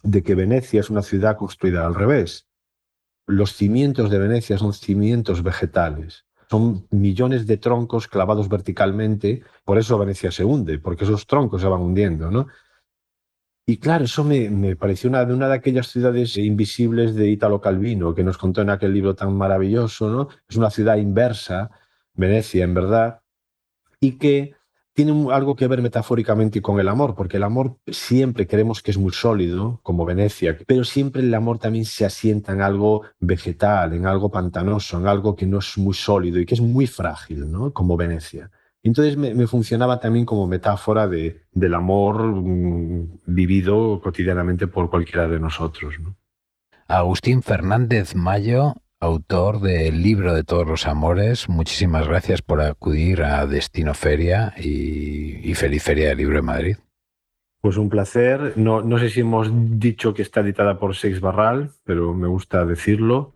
de 0.04 0.22
que 0.22 0.36
Venecia 0.36 0.80
es 0.80 0.92
una 0.92 1.01
ciudad 1.01 1.38
construida 1.38 1.88
al 1.88 1.96
revés. 1.96 2.48
Los 3.25 3.56
cimientos 3.56 4.12
de 4.12 4.20
Venecia 4.20 4.60
son 4.60 4.74
cimientos 4.74 5.42
vegetales. 5.42 6.25
Son 6.51 6.86
millones 6.92 7.48
de 7.48 7.58
troncos 7.58 8.08
clavados 8.08 8.48
verticalmente, 8.48 9.42
por 9.66 9.80
eso 9.80 9.98
Venecia 9.98 10.32
se 10.32 10.44
hunde, 10.44 10.78
porque 10.78 11.06
esos 11.06 11.25
troncos 11.25 11.62
se 11.62 11.68
van 11.68 11.82
hundiendo, 11.82 12.30
¿no? 12.30 12.46
Y 13.65 13.77
claro, 13.77 14.06
eso 14.06 14.24
me, 14.24 14.75
pareció 14.75 15.10
una, 15.10 15.24
de 15.24 15.34
una 15.34 15.48
de 15.48 15.56
aquellas 15.56 15.88
ciudades 15.88 16.36
invisibles 16.38 17.15
de 17.15 17.30
Italo 17.30 17.62
Calvino, 17.62 18.13
que 18.13 18.24
nos 18.24 18.38
contó 18.38 18.62
en 18.62 18.70
aquel 18.70 18.94
libro 18.94 19.15
tan 19.15 19.36
maravilloso, 19.36 20.10
¿no? 20.10 20.30
Es 20.50 20.58
una 20.58 20.70
ciudad 20.70 20.98
inversa, 20.98 21.70
Venecia, 22.13 22.63
en 22.63 22.74
verdad, 22.74 23.22
y 24.00 24.18
que 24.18 24.56
tiene 24.94 25.32
algo 25.32 25.56
que 25.56 25.68
ver 25.68 25.82
metafóricamente 25.82 26.62
con 26.62 26.80
el 26.80 26.89
amor, 26.89 27.15
porque 27.15 27.38
el 27.38 27.44
amor 27.44 27.77
siempre 27.88 28.46
creemos 28.46 28.82
que 28.82 28.91
es 28.91 28.98
muy 28.98 29.13
sólido, 29.13 29.80
como 29.84 30.06
Venecia, 30.06 30.58
pero 30.68 30.84
siempre 30.84 31.22
el 31.22 31.34
amor 31.34 31.60
también 31.60 31.86
se 31.86 32.03
asienta 32.03 32.51
en 32.51 32.62
algo 32.62 33.03
vegetal, 33.20 33.94
en 33.94 34.06
algo 34.06 34.30
pantanoso, 34.30 34.98
en 34.98 35.08
algo 35.08 35.36
que 35.36 35.46
no 35.46 35.60
es 35.60 35.77
muy 35.77 35.94
sólido 35.94 36.39
y 36.39 36.46
que 36.46 36.56
es 36.56 36.62
muy 36.62 36.88
frágil, 36.88 37.50
¿no? 37.50 37.72
Como 37.72 37.96
Venecia. 37.96 38.51
Entonces 38.84 39.16
me, 39.16 39.46
funcionaba 39.48 40.00
también 40.00 40.26
como 40.26 40.48
metáfora 40.48 41.08
de, 41.08 41.44
del 41.52 41.76
amor 41.76 42.24
mm, 42.24 43.20
vivido 43.26 44.02
cotidianamente 44.02 44.68
por 44.68 44.90
cualquiera 44.90 45.28
de 45.28 45.40
nosotros. 45.40 45.96
Agustín 46.88 47.44
Fernández 47.44 48.16
Mayo, 48.16 48.74
autor 49.00 49.62
del 49.62 50.02
libro 50.02 50.34
de 50.34 50.44
todos 50.44 50.68
los 50.68 50.88
amores, 50.88 51.48
muchísimas 51.48 52.08
gracias 52.08 52.42
por 52.42 52.62
acudir 52.62 53.24
a 53.24 53.46
Destino 53.46 53.94
Feria 53.94 54.54
y, 54.58 55.54
feliz 55.54 55.84
Feria 55.84 56.10
del 56.10 56.18
Libro 56.18 56.38
de 56.38 56.42
Madrid. 56.42 56.78
Pues 57.62 57.78
un 57.78 57.90
placer. 57.90 58.54
No, 58.56 58.82
no 58.82 58.98
sé 58.98 59.12
si 59.12 59.20
hemos 59.20 59.50
dicho 59.80 60.16
que 60.16 60.24
está 60.24 60.40
editada 60.40 60.80
por 60.80 60.96
Seix 60.96 61.22
Barral, 61.22 61.70
pero 61.84 62.14
me 62.16 62.28
gusta 62.28 62.66
decirlo. 62.66 63.36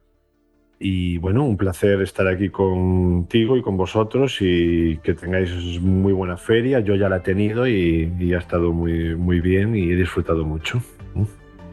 Y 0.77 1.17
bueno, 1.19 1.45
un 1.45 1.55
placer 1.55 2.01
estar 2.01 2.27
aquí 2.27 2.49
contigo 2.49 3.55
y 3.57 3.61
con 3.61 3.77
vosotros 3.77 4.37
y 4.41 4.97
que 4.97 5.13
tengáis 5.13 5.79
muy 5.81 6.11
buena 6.11 6.37
feria. 6.37 6.81
Yo 6.81 6.95
ya 6.95 7.07
la 7.07 7.17
he 7.17 7.21
tenido 7.21 7.67
y, 7.67 8.13
y 8.19 8.33
ha 8.33 8.39
estado 8.39 8.73
muy, 8.73 9.15
muy 9.15 9.39
bien 9.39 9.75
y 9.75 9.91
he 9.91 9.95
disfrutado 9.95 10.43
mucho. 10.45 10.81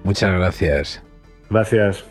Muchas 0.04 0.32
gracias. 0.32 1.02
Gracias. 1.50 2.04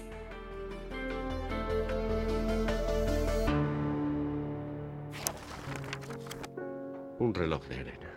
Un 7.19 7.33
reloj 7.33 7.65
de 7.67 7.75
arena. 7.75 8.11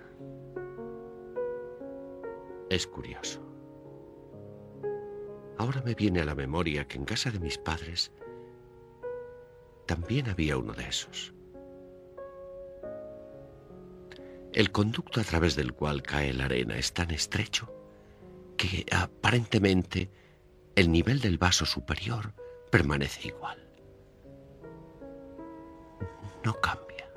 Es 2.71 2.87
curioso. 2.87 3.41
Ahora 5.59 5.83
me 5.85 5.95
viene 5.95 6.21
a 6.21 6.25
la 6.25 6.35
memoria 6.35 6.87
que 6.87 6.99
en 6.99 7.05
casa 7.05 7.31
de 7.31 7.39
mis 7.39 7.59
padres 7.59 8.11
también 9.95 10.29
había 10.29 10.57
uno 10.57 10.73
de 10.73 10.89
esos. 10.89 11.33
El 14.53 14.73
conducto 14.73 15.21
a 15.21 15.25
través 15.25 15.55
del 15.55 15.73
cual 15.73 16.03
cae 16.03 16.33
la 16.33 16.47
arena 16.47 16.77
es 16.77 16.93
tan 16.93 17.13
estrecho 17.13 17.73
que 18.57 18.85
aparentemente 18.91 20.11
el 20.75 20.91
nivel 20.91 21.21
del 21.21 21.39
vaso 21.39 21.65
superior 21.65 22.35
permanece 22.73 23.29
igual. 23.29 23.57
No 26.45 26.61
cambia. 26.61 27.09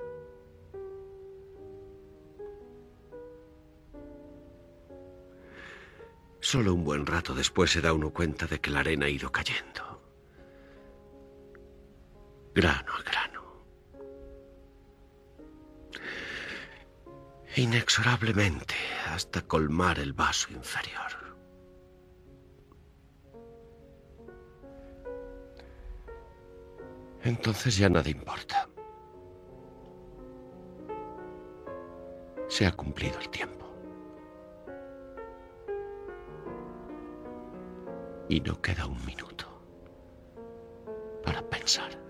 Solo 6.39 6.75
un 6.75 6.83
buen 6.83 7.07
rato 7.07 7.33
después 7.33 7.71
se 7.71 7.81
da 7.81 7.91
uno 7.91 8.11
cuenta 8.11 8.45
de 8.45 8.59
que 8.59 8.69
la 8.69 8.81
arena 8.81 9.07
ha 9.07 9.09
ido 9.09 9.31
cayendo. 9.31 9.76
Grano 12.57 12.91
a 12.91 13.03
grano. 13.03 13.43
Inexorablemente 17.55 18.73
hasta 19.13 19.43
colmar 19.43 19.99
el 19.99 20.13
vaso 20.13 20.51
inferior. 20.51 21.11
Entonces 27.21 27.77
ya 27.77 27.89
nada 27.89 28.09
importa. 28.09 28.67
Se 32.47 32.65
ha 32.65 32.71
cumplido 32.71 33.19
el 33.19 33.29
tiempo. 33.29 33.65
y 38.29 38.41
no 38.41 38.61
queda 38.61 38.85
un 38.85 39.05
minuto 39.05 39.45
para 41.23 41.41
pensar. 41.43 42.06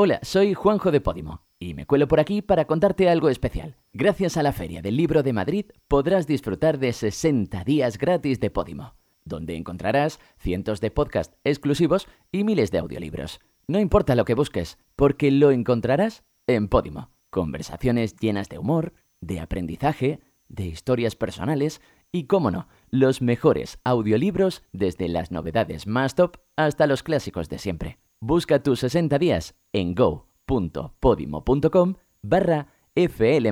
Hola, 0.00 0.20
soy 0.22 0.54
Juanjo 0.54 0.92
de 0.92 1.00
Podimo 1.00 1.42
y 1.58 1.74
me 1.74 1.84
cuelo 1.84 2.06
por 2.06 2.20
aquí 2.20 2.40
para 2.40 2.66
contarte 2.66 3.08
algo 3.08 3.30
especial. 3.30 3.74
Gracias 3.92 4.36
a 4.36 4.44
la 4.44 4.52
Feria 4.52 4.80
del 4.80 4.96
Libro 4.96 5.24
de 5.24 5.32
Madrid 5.32 5.66
podrás 5.88 6.28
disfrutar 6.28 6.78
de 6.78 6.92
60 6.92 7.64
días 7.64 7.98
gratis 7.98 8.38
de 8.38 8.48
Podimo, 8.48 8.94
donde 9.24 9.56
encontrarás 9.56 10.20
cientos 10.38 10.80
de 10.80 10.92
podcasts 10.92 11.36
exclusivos 11.42 12.06
y 12.30 12.44
miles 12.44 12.70
de 12.70 12.78
audiolibros. 12.78 13.40
No 13.66 13.80
importa 13.80 14.14
lo 14.14 14.24
que 14.24 14.34
busques, 14.34 14.78
porque 14.94 15.32
lo 15.32 15.50
encontrarás 15.50 16.22
en 16.46 16.68
Podimo. 16.68 17.10
Conversaciones 17.30 18.14
llenas 18.14 18.48
de 18.48 18.58
humor, 18.58 18.92
de 19.20 19.40
aprendizaje, 19.40 20.20
de 20.46 20.66
historias 20.66 21.16
personales, 21.16 21.80
y, 22.12 22.28
cómo 22.28 22.52
no, 22.52 22.68
los 22.90 23.20
mejores 23.20 23.80
audiolibros 23.82 24.62
desde 24.70 25.08
las 25.08 25.32
novedades 25.32 25.88
más 25.88 26.14
top 26.14 26.36
hasta 26.54 26.86
los 26.86 27.02
clásicos 27.02 27.48
de 27.48 27.58
siempre. 27.58 27.98
Busca 28.20 28.64
tus 28.64 28.80
60 28.80 29.16
días 29.20 29.54
en 29.72 29.94
go.podimo.com 29.94 31.94
barra 32.20 32.66
FL. 32.96 33.46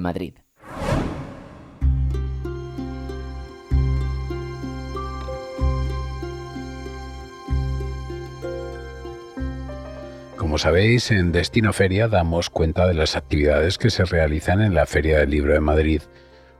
Como 10.36 10.58
sabéis, 10.58 11.12
en 11.12 11.30
Destino 11.30 11.72
Feria 11.72 12.08
damos 12.08 12.50
cuenta 12.50 12.88
de 12.88 12.94
las 12.94 13.14
actividades 13.14 13.78
que 13.78 13.90
se 13.90 14.04
realizan 14.04 14.60
en 14.60 14.74
la 14.74 14.86
Feria 14.86 15.20
del 15.20 15.30
Libro 15.30 15.52
de 15.52 15.60
Madrid 15.60 16.02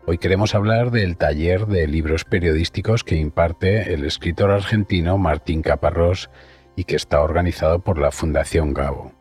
Hoy 0.09 0.19
queremos 0.19 0.55
hablar 0.55 0.93
del 0.93 1.17
taller 1.17 1.67
de 1.67 1.89
libros 1.89 2.25
periodísticos 2.25 3.03
que 3.03 3.17
imparte 3.17 3.93
el 3.93 4.05
escritor 4.05 4.53
argentino 4.53 5.19
Martín 5.19 5.63
Caparrós 5.63 6.31
y 6.77 6.85
que 6.85 6.95
está 6.97 7.23
organizado 7.23 7.81
por 7.81 7.99
la 7.99 8.13
Fundación 8.13 8.75
Gabo. 8.75 9.13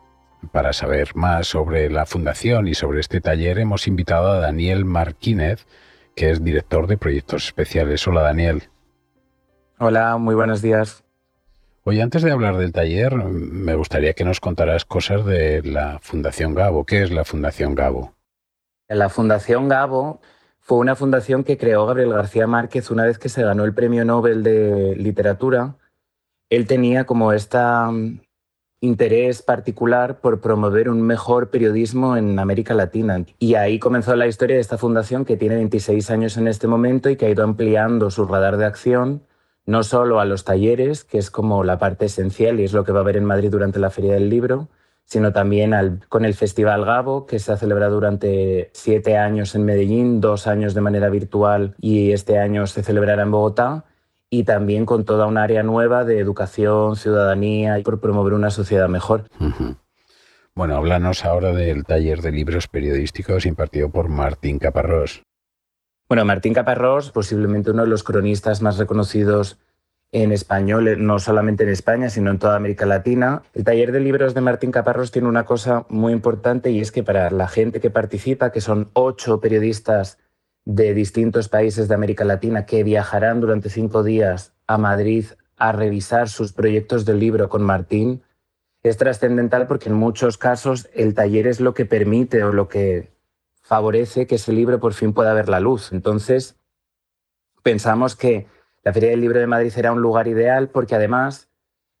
Para 0.52 0.72
saber 0.72 1.16
más 1.16 1.48
sobre 1.48 1.90
la 1.90 2.06
fundación 2.06 2.68
y 2.68 2.74
sobre 2.74 3.00
este 3.00 3.20
taller 3.20 3.58
hemos 3.58 3.88
invitado 3.88 4.30
a 4.30 4.38
Daniel 4.38 4.84
Marquínez, 4.84 5.66
que 6.14 6.30
es 6.30 6.44
director 6.44 6.86
de 6.86 6.98
proyectos 6.98 7.46
especiales. 7.46 8.06
Hola 8.06 8.22
Daniel. 8.22 8.64
Hola, 9.78 10.16
muy 10.18 10.34
buenos 10.34 10.62
días. 10.62 11.02
Hoy 11.84 12.00
antes 12.00 12.22
de 12.22 12.32
hablar 12.32 12.56
del 12.56 12.72
taller, 12.72 13.14
me 13.14 13.74
gustaría 13.74 14.12
que 14.12 14.24
nos 14.24 14.40
contaras 14.40 14.84
cosas 14.84 15.24
de 15.24 15.62
la 15.62 15.98
Fundación 16.00 16.54
Gabo. 16.54 16.84
¿Qué 16.84 17.02
es 17.02 17.10
la 17.10 17.24
Fundación 17.24 17.74
Gabo? 17.74 18.14
La 18.88 19.08
Fundación 19.08 19.68
Gabo 19.68 20.20
fue 20.60 20.78
una 20.78 20.96
fundación 20.96 21.44
que 21.44 21.56
creó 21.56 21.86
Gabriel 21.86 22.12
García 22.12 22.46
Márquez 22.46 22.90
una 22.90 23.04
vez 23.04 23.18
que 23.18 23.28
se 23.28 23.42
ganó 23.42 23.64
el 23.64 23.72
Premio 23.72 24.04
Nobel 24.04 24.42
de 24.42 24.96
Literatura. 24.96 25.76
Él 26.48 26.66
tenía 26.66 27.04
como 27.04 27.32
este 27.32 27.58
interés 28.80 29.42
particular 29.42 30.20
por 30.20 30.40
promover 30.40 30.88
un 30.88 31.02
mejor 31.02 31.50
periodismo 31.50 32.16
en 32.16 32.38
América 32.38 32.74
Latina. 32.74 33.24
Y 33.38 33.54
ahí 33.54 33.78
comenzó 33.78 34.14
la 34.16 34.26
historia 34.26 34.56
de 34.56 34.60
esta 34.60 34.78
fundación 34.78 35.24
que 35.24 35.36
tiene 35.36 35.56
26 35.56 36.10
años 36.10 36.36
en 36.36 36.46
este 36.46 36.66
momento 36.66 37.08
y 37.10 37.16
que 37.16 37.26
ha 37.26 37.30
ido 37.30 37.42
ampliando 37.42 38.10
su 38.10 38.26
radar 38.26 38.58
de 38.58 38.66
acción, 38.66 39.22
no 39.64 39.82
solo 39.82 40.20
a 40.20 40.24
los 40.24 40.44
talleres, 40.44 41.04
que 41.04 41.18
es 41.18 41.30
como 41.30 41.64
la 41.64 41.78
parte 41.78 42.06
esencial 42.06 42.60
y 42.60 42.64
es 42.64 42.72
lo 42.72 42.84
que 42.84 42.92
va 42.92 43.00
a 43.00 43.02
haber 43.02 43.16
en 43.16 43.24
Madrid 43.24 43.50
durante 43.50 43.80
la 43.80 43.90
Feria 43.90 44.14
del 44.14 44.28
Libro, 44.28 44.68
sino 45.04 45.32
también 45.32 46.00
con 46.08 46.24
el 46.24 46.34
Festival 46.34 46.84
Gabo, 46.84 47.26
que 47.26 47.38
se 47.38 47.52
ha 47.52 47.56
celebrado 47.56 47.94
durante 47.94 48.70
siete 48.72 49.16
años 49.16 49.54
en 49.54 49.64
Medellín, 49.64 50.20
dos 50.20 50.46
años 50.46 50.74
de 50.74 50.80
manera 50.80 51.08
virtual 51.08 51.74
y 51.80 52.12
este 52.12 52.38
año 52.38 52.66
se 52.66 52.82
celebrará 52.82 53.22
en 53.22 53.30
Bogotá, 53.30 53.84
y 54.30 54.44
también 54.44 54.86
con 54.86 55.04
toda 55.04 55.26
un 55.26 55.38
área 55.38 55.62
nueva 55.62 56.04
de 56.04 56.18
educación, 56.18 56.96
ciudadanía 56.96 57.78
y 57.78 57.82
por 57.82 58.00
promover 58.00 58.34
una 58.34 58.50
sociedad 58.50 58.88
mejor. 58.88 59.24
Bueno, 60.54 60.76
háblanos 60.76 61.24
ahora 61.24 61.52
del 61.52 61.84
taller 61.84 62.22
de 62.22 62.32
libros 62.32 62.66
periodísticos 62.66 63.46
impartido 63.46 63.90
por 63.90 64.08
Martín 64.08 64.58
Caparrós. 64.58 65.22
Bueno, 66.08 66.24
Martín 66.24 66.54
Caparrós, 66.54 67.10
posiblemente 67.10 67.72
uno 67.72 67.82
de 67.82 67.88
los 67.88 68.04
cronistas 68.04 68.62
más 68.62 68.78
reconocidos 68.78 69.58
en 70.12 70.32
español, 70.32 70.88
eh, 70.88 70.96
no 70.96 71.18
solamente 71.18 71.64
en 71.64 71.70
España, 71.70 72.10
sino 72.10 72.30
en 72.30 72.38
toda 72.38 72.56
América 72.56 72.86
Latina. 72.86 73.42
El 73.54 73.64
taller 73.64 73.92
de 73.92 74.00
libros 74.00 74.32
de 74.34 74.40
Martín 74.40 74.70
Caparrós 74.70 75.10
tiene 75.10 75.28
una 75.28 75.44
cosa 75.44 75.84
muy 75.88 76.12
importante 76.12 76.70
y 76.70 76.80
es 76.80 76.92
que 76.92 77.02
para 77.02 77.30
la 77.30 77.48
gente 77.48 77.80
que 77.80 77.90
participa, 77.90 78.52
que 78.52 78.60
son 78.60 78.90
ocho 78.92 79.40
periodistas 79.40 80.18
de 80.66 80.92
distintos 80.92 81.48
países 81.48 81.88
de 81.88 81.94
América 81.94 82.24
Latina 82.24 82.66
que 82.66 82.84
viajarán 82.84 83.40
durante 83.40 83.70
cinco 83.70 84.02
días 84.02 84.52
a 84.66 84.76
Madrid 84.76 85.26
a 85.56 85.72
revisar 85.72 86.28
sus 86.28 86.52
proyectos 86.52 87.06
de 87.06 87.14
libro 87.14 87.48
con 87.48 87.62
Martín, 87.62 88.22
es 88.82 88.96
trascendental 88.96 89.66
porque 89.66 89.88
en 89.88 89.94
muchos 89.94 90.36
casos 90.36 90.88
el 90.92 91.14
taller 91.14 91.46
es 91.46 91.60
lo 91.60 91.72
que 91.72 91.86
permite 91.86 92.44
o 92.44 92.52
lo 92.52 92.68
que 92.68 93.10
favorece 93.62 94.26
que 94.26 94.34
ese 94.34 94.52
libro 94.52 94.78
por 94.78 94.92
fin 94.92 95.12
pueda 95.12 95.32
ver 95.34 95.48
la 95.48 95.60
luz. 95.60 95.92
Entonces, 95.92 96.56
pensamos 97.62 98.14
que 98.14 98.46
la 98.82 98.92
Feria 98.92 99.10
del 99.10 99.20
Libro 99.20 99.40
de 99.40 99.46
Madrid 99.46 99.70
será 99.70 99.92
un 99.92 100.00
lugar 100.00 100.28
ideal 100.28 100.68
porque 100.68 100.94
además 100.94 101.45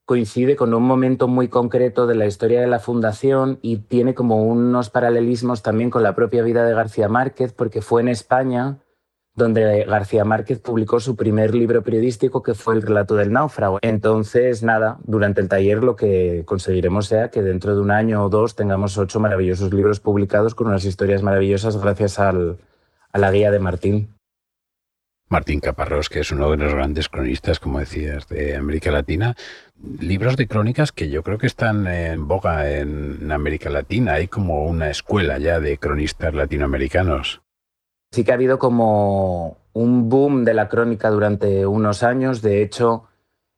coincide 0.06 0.54
con 0.54 0.72
un 0.72 0.84
momento 0.84 1.26
muy 1.26 1.48
concreto 1.48 2.06
de 2.06 2.14
la 2.14 2.26
historia 2.26 2.60
de 2.60 2.68
la 2.68 2.78
Fundación 2.78 3.58
y 3.60 3.78
tiene 3.78 4.14
como 4.14 4.44
unos 4.44 4.88
paralelismos 4.88 5.62
también 5.62 5.90
con 5.90 6.04
la 6.04 6.14
propia 6.14 6.44
vida 6.44 6.64
de 6.64 6.74
García 6.74 7.08
Márquez, 7.08 7.52
porque 7.52 7.82
fue 7.82 8.02
en 8.02 8.08
España 8.08 8.78
donde 9.34 9.84
García 9.84 10.24
Márquez 10.24 10.60
publicó 10.60 10.98
su 10.98 11.14
primer 11.14 11.54
libro 11.54 11.82
periodístico, 11.82 12.42
que 12.42 12.54
fue 12.54 12.74
El 12.74 12.82
relato 12.82 13.16
del 13.16 13.32
náufrago. 13.32 13.78
Entonces, 13.82 14.62
nada, 14.62 14.98
durante 15.04 15.42
el 15.42 15.48
taller 15.48 15.84
lo 15.84 15.94
que 15.94 16.44
conseguiremos 16.46 17.06
sea 17.06 17.28
que 17.30 17.42
dentro 17.42 17.74
de 17.74 17.82
un 17.82 17.90
año 17.90 18.24
o 18.24 18.30
dos 18.30 18.54
tengamos 18.54 18.96
ocho 18.96 19.20
maravillosos 19.20 19.74
libros 19.74 20.00
publicados 20.00 20.54
con 20.54 20.68
unas 20.68 20.86
historias 20.86 21.22
maravillosas 21.22 21.76
gracias 21.76 22.18
a 22.18 22.32
la 22.32 23.30
guía 23.30 23.50
de 23.50 23.58
Martín. 23.58 24.15
Martín 25.28 25.58
Caparrós, 25.58 26.08
que 26.08 26.20
es 26.20 26.30
uno 26.30 26.50
de 26.52 26.56
los 26.56 26.72
grandes 26.72 27.08
cronistas, 27.08 27.58
como 27.58 27.80
decías, 27.80 28.28
de 28.28 28.54
América 28.54 28.92
Latina. 28.92 29.34
Libros 29.98 30.36
de 30.36 30.46
crónicas 30.46 30.92
que 30.92 31.10
yo 31.10 31.24
creo 31.24 31.36
que 31.36 31.48
están 31.48 31.86
en 31.88 32.28
boga 32.28 32.70
en 32.70 33.32
América 33.32 33.68
Latina. 33.68 34.14
Hay 34.14 34.28
como 34.28 34.64
una 34.64 34.88
escuela 34.88 35.38
ya 35.38 35.58
de 35.58 35.78
cronistas 35.78 36.32
latinoamericanos. 36.32 37.42
Sí 38.12 38.22
que 38.22 38.30
ha 38.30 38.34
habido 38.34 38.60
como 38.60 39.58
un 39.72 40.08
boom 40.08 40.44
de 40.44 40.54
la 40.54 40.68
crónica 40.68 41.10
durante 41.10 41.66
unos 41.66 42.04
años. 42.04 42.40
De 42.40 42.62
hecho, 42.62 43.08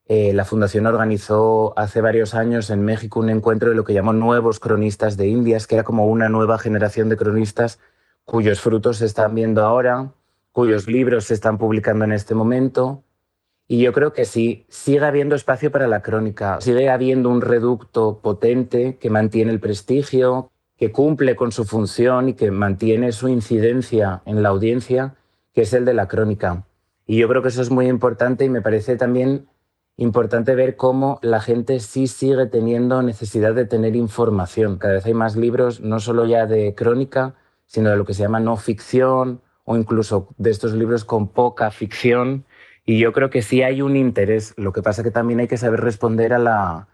eh, 0.07 0.33
la 0.33 0.47
Fundación 0.47 0.87
organizó 0.87 1.75
hace 1.77 2.01
varios 2.01 2.35
años 2.35 2.71
en 2.71 2.83
México 2.83 3.21
un 3.21 3.29
encuentro 3.29 3.69
de 3.69 3.77
lo 3.77 3.85
que 3.85 3.93
llamó 3.93 4.15
Nuevos 4.15 4.59
Cronistas 4.59 5.19
de 5.19 5.29
Indias, 5.29 5.67
que 5.67 5.75
era 5.75 5.85
como 5.85 6.07
una 6.07 6.31
nueva 6.31 6.59
generación 6.59 7.11
de 7.11 7.19
cronistas 7.19 7.79
cuyos 8.25 8.61
frutos 8.61 8.99
se 8.99 9.07
están 9.07 9.35
viendo 9.35 9.65
ahora 9.65 10.13
cuyos 10.59 10.88
libros 10.88 11.27
se 11.27 11.35
están 11.35 11.57
publicando 11.57 12.05
en 12.05 12.11
este 12.11 12.35
momento. 12.35 13.05
Y 13.69 13.79
yo 13.81 13.93
creo 13.93 14.12
que 14.12 14.25
sí, 14.25 14.67
sigue 14.69 15.07
habiendo 15.07 15.37
espacio 15.37 15.71
para 15.71 15.87
la 15.87 16.03
crónica, 16.03 16.61
sigue 16.61 16.91
habiendo 16.91 17.31
un 17.31 17.43
reducto 17.43 18.19
potente 18.19 18.97
que 18.97 19.09
mantiene 19.09 19.53
el 19.53 19.61
prestigio, 19.61 20.50
que 20.77 20.91
cumple 20.91 21.37
con 21.37 21.53
su 21.53 21.65
función 21.65 22.31
y 22.31 22.35
que 22.35 22.50
mantiene 22.50 23.12
su 23.12 23.29
incidencia 23.29 24.21
en 24.27 24.43
la 24.43 24.49
audiencia, 24.49 25.15
que 25.55 25.62
es 25.62 25.73
el 25.75 25.85
de 25.85 25.95
la 25.95 26.09
crónica. 26.09 26.67
Y 27.07 27.19
yo 27.19 27.29
creo 27.29 27.41
que 27.41 27.50
eso 27.50 27.62
es 27.62 27.71
muy 27.71 27.87
importante 27.87 28.45
y 28.45 28.49
me 28.49 28.61
parece 28.61 28.97
también 28.97 29.47
importante 29.97 30.57
ver 30.57 30.75
cómo 30.75 31.21
la 31.23 31.41
gente 31.41 31.79
sí 31.79 32.09
sigue 32.09 32.47
teniendo 32.47 33.00
necesidad 33.05 33.55
de 33.55 33.65
tener 33.65 33.95
información. 33.95 34.77
Cada 34.77 34.95
vez 34.95 35.07
hay 35.07 35.15
más 35.15 35.37
libros, 35.37 35.81
no 35.81 36.00
solo 36.00 36.27
ya 36.27 36.47
de 36.47 36.75
crónica, 36.75 37.37
sino 37.67 37.91
de 37.91 37.97
lo 37.97 38.05
que 38.05 38.15
se 38.15 38.23
llama 38.23 38.41
no 38.41 38.57
ficción, 38.57 39.41
o 39.69 39.77
incluso 39.77 40.29
de 40.39 40.51
estos 40.51 40.73
libros 40.73 41.05
con 41.05 41.29
poca 41.29 41.71
ficción. 41.71 42.47
Y 42.87 42.99
yo 42.99 43.13
creo 43.13 43.29
que 43.29 43.43
sí 43.43 43.63
hay 43.63 43.83
un 43.83 43.97
interés. 43.97 44.55
Lo 44.57 44.73
que 44.73 44.81
pasa 44.81 45.03
es 45.03 45.05
que 45.05 45.11
también 45.11 45.41
hay 45.41 45.47
que 45.47 45.59
saber 45.59 45.81
responder 45.81 46.33
a 46.33 46.39
la, 46.39 46.89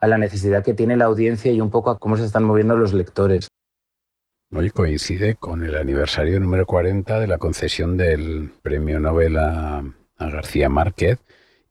a 0.00 0.06
la 0.08 0.18
necesidad 0.18 0.64
que 0.64 0.74
tiene 0.74 0.96
la 0.96 1.04
audiencia 1.04 1.52
y 1.52 1.60
un 1.60 1.70
poco 1.70 1.90
a 1.90 1.98
cómo 2.00 2.16
se 2.16 2.24
están 2.24 2.42
moviendo 2.42 2.76
los 2.76 2.92
lectores. 2.92 3.46
Hoy 4.52 4.70
coincide 4.70 5.36
con 5.36 5.64
el 5.64 5.76
aniversario 5.76 6.40
número 6.40 6.66
40 6.66 7.20
de 7.20 7.26
la 7.28 7.38
concesión 7.38 7.96
del 7.96 8.50
premio 8.60 8.98
Nobel 8.98 9.38
a, 9.38 9.84
a 10.18 10.30
García 10.30 10.68
Márquez 10.68 11.20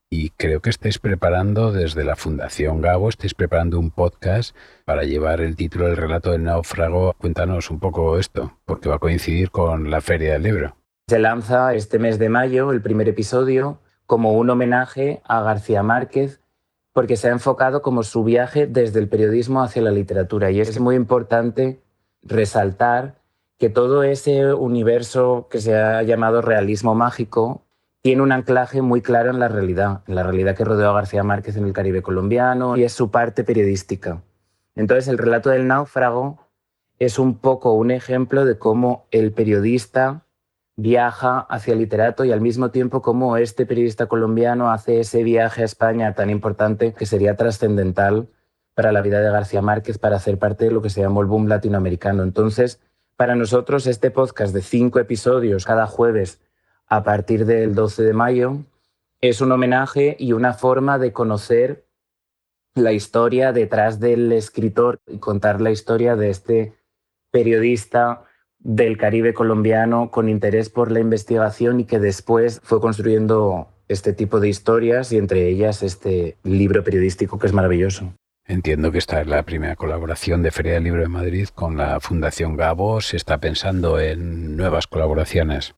y 0.10 0.30
creo 0.32 0.62
que 0.62 0.70
estáis 0.70 1.00
preparando 1.00 1.72
desde 1.72 2.04
la 2.04 2.16
Fundación 2.16 2.82
Gabo, 2.82 3.10
estáis 3.10 3.34
preparando 3.34 3.80
un 3.80 3.92
podcast 3.92 4.56
para 4.86 5.04
llevar 5.04 5.42
el 5.42 5.56
título 5.56 5.88
del 5.88 5.98
relato 5.98 6.32
del 6.32 6.44
náufrago. 6.44 7.14
Cuéntanos 7.18 7.70
un 7.70 7.80
poco 7.80 8.18
esto, 8.18 8.58
porque 8.66 8.90
va 8.90 8.96
a 8.96 9.00
coincidir 9.00 9.52
con 9.52 9.90
la 9.90 10.02
Feria 10.02 10.34
del 10.34 10.44
Libro. 10.44 10.78
Se 11.08 11.20
lanza 11.20 11.74
este 11.74 12.00
mes 12.00 12.18
de 12.20 12.30
mayo 12.30 12.72
el 12.72 12.82
primer 12.82 13.10
episodio 13.10 13.80
como 14.06 14.34
un 14.34 14.50
homenaje 14.50 15.22
a 15.26 15.42
García 15.42 15.84
Márquez, 15.84 16.40
porque 16.94 17.18
se 17.18 17.28
ha 17.28 17.32
enfocado 17.32 17.82
como 17.82 18.04
su 18.04 18.24
viaje 18.24 18.68
desde 18.68 19.00
el 19.00 19.10
periodismo 19.10 19.62
hacia 19.62 19.82
la 19.82 19.92
literatura. 19.92 20.52
Y 20.52 20.62
es 20.62 20.80
muy 20.80 20.96
importante 20.96 21.82
resaltar 22.22 23.16
que 23.58 23.70
todo 23.70 24.04
ese 24.04 24.54
universo 24.54 25.48
que 25.50 25.60
se 25.60 25.76
ha 25.76 26.04
llamado 26.04 26.42
realismo 26.42 26.96
mágico 26.96 27.65
tiene 28.06 28.22
un 28.22 28.32
anclaje 28.32 28.84
muy 28.84 29.02
claro 29.02 29.32
en 29.32 29.40
la 29.40 29.48
realidad, 29.48 30.04
en 30.06 30.14
la 30.14 30.22
realidad 30.22 30.56
que 30.56 30.64
rodeó 30.64 30.92
a 30.92 30.94
García 30.94 31.24
Márquez 31.24 31.58
en 31.58 31.66
el 31.66 31.74
Caribe 31.74 32.04
colombiano 32.04 32.78
y 32.78 32.84
es 32.84 32.94
su 32.94 33.10
parte 33.10 33.44
periodística. 33.44 34.22
Entonces 34.76 35.08
el 35.08 35.18
relato 35.18 35.50
del 35.50 35.66
náufrago 35.66 36.38
es 37.00 37.18
un 37.18 37.40
poco 37.40 37.74
un 37.74 37.90
ejemplo 37.90 38.46
de 38.46 38.60
cómo 38.60 39.08
el 39.10 39.32
periodista 39.32 40.28
viaja 40.76 41.40
hacia 41.50 41.74
el 41.74 41.80
literato 41.80 42.24
y 42.26 42.32
al 42.32 42.42
mismo 42.42 42.70
tiempo 42.70 43.02
cómo 43.02 43.38
este 43.38 43.66
periodista 43.66 44.06
colombiano 44.06 44.70
hace 44.70 45.00
ese 45.00 45.24
viaje 45.24 45.64
a 45.64 45.66
España 45.66 46.14
tan 46.14 46.30
importante 46.30 46.94
que 46.94 47.08
sería 47.08 47.36
trascendental 47.36 48.28
para 48.76 48.92
la 48.92 49.02
vida 49.02 49.20
de 49.20 49.32
García 49.32 49.64
Márquez, 49.64 49.98
para 49.98 50.18
hacer 50.18 50.38
parte 50.38 50.66
de 50.66 50.72
lo 50.72 50.84
que 50.84 50.92
se 50.92 51.02
llamó 51.02 51.22
el 51.22 51.28
boom 51.28 51.48
latinoamericano. 51.48 52.22
Entonces, 52.22 52.80
para 53.18 53.34
nosotros 53.36 53.88
este 53.88 54.12
podcast 54.12 54.54
de 54.54 54.62
cinco 54.62 55.00
episodios 55.00 55.66
cada 55.66 55.88
jueves 55.88 56.45
a 56.88 57.04
partir 57.04 57.46
del 57.46 57.76
12 57.76 58.04
de 58.04 58.14
mayo, 58.14 58.58
es 59.22 59.42
un 59.42 59.52
homenaje 59.52 60.16
y 60.20 60.34
una 60.34 60.54
forma 60.54 61.00
de 61.00 61.12
conocer 61.12 61.86
la 62.76 62.92
historia 62.92 63.54
detrás 63.54 64.00
del 64.00 64.32
escritor 64.32 65.00
y 65.08 65.18
contar 65.18 65.62
la 65.62 65.72
historia 65.72 66.16
de 66.16 66.30
este 66.30 66.74
periodista 67.32 68.24
del 68.60 68.98
Caribe 68.98 69.34
colombiano 69.34 70.12
con 70.12 70.28
interés 70.28 70.70
por 70.70 70.92
la 70.92 71.00
investigación 71.00 71.80
y 71.80 71.86
que 71.86 72.00
después 72.00 72.60
fue 72.64 72.82
construyendo 72.82 73.70
este 73.88 74.14
tipo 74.14 74.40
de 74.40 74.50
historias 74.50 75.12
y 75.12 75.18
entre 75.18 75.48
ellas 75.48 75.84
este 75.84 76.38
libro 76.44 76.84
periodístico 76.84 77.38
que 77.40 77.48
es 77.48 77.54
maravilloso. 77.54 78.14
Entiendo 78.48 78.92
que 78.92 79.00
esta 79.00 79.22
es 79.22 79.28
la 79.28 79.44
primera 79.44 79.76
colaboración 79.76 80.44
de 80.44 80.52
Feria 80.52 80.74
del 80.74 80.84
Libro 80.84 81.02
de 81.02 81.08
Madrid 81.08 81.48
con 81.54 81.78
la 81.78 82.00
Fundación 82.00 82.58
Gabo. 82.58 83.02
¿Se 83.02 83.18
está 83.18 83.40
pensando 83.40 84.00
en 84.00 84.56
nuevas 84.56 84.86
colaboraciones? 84.86 85.76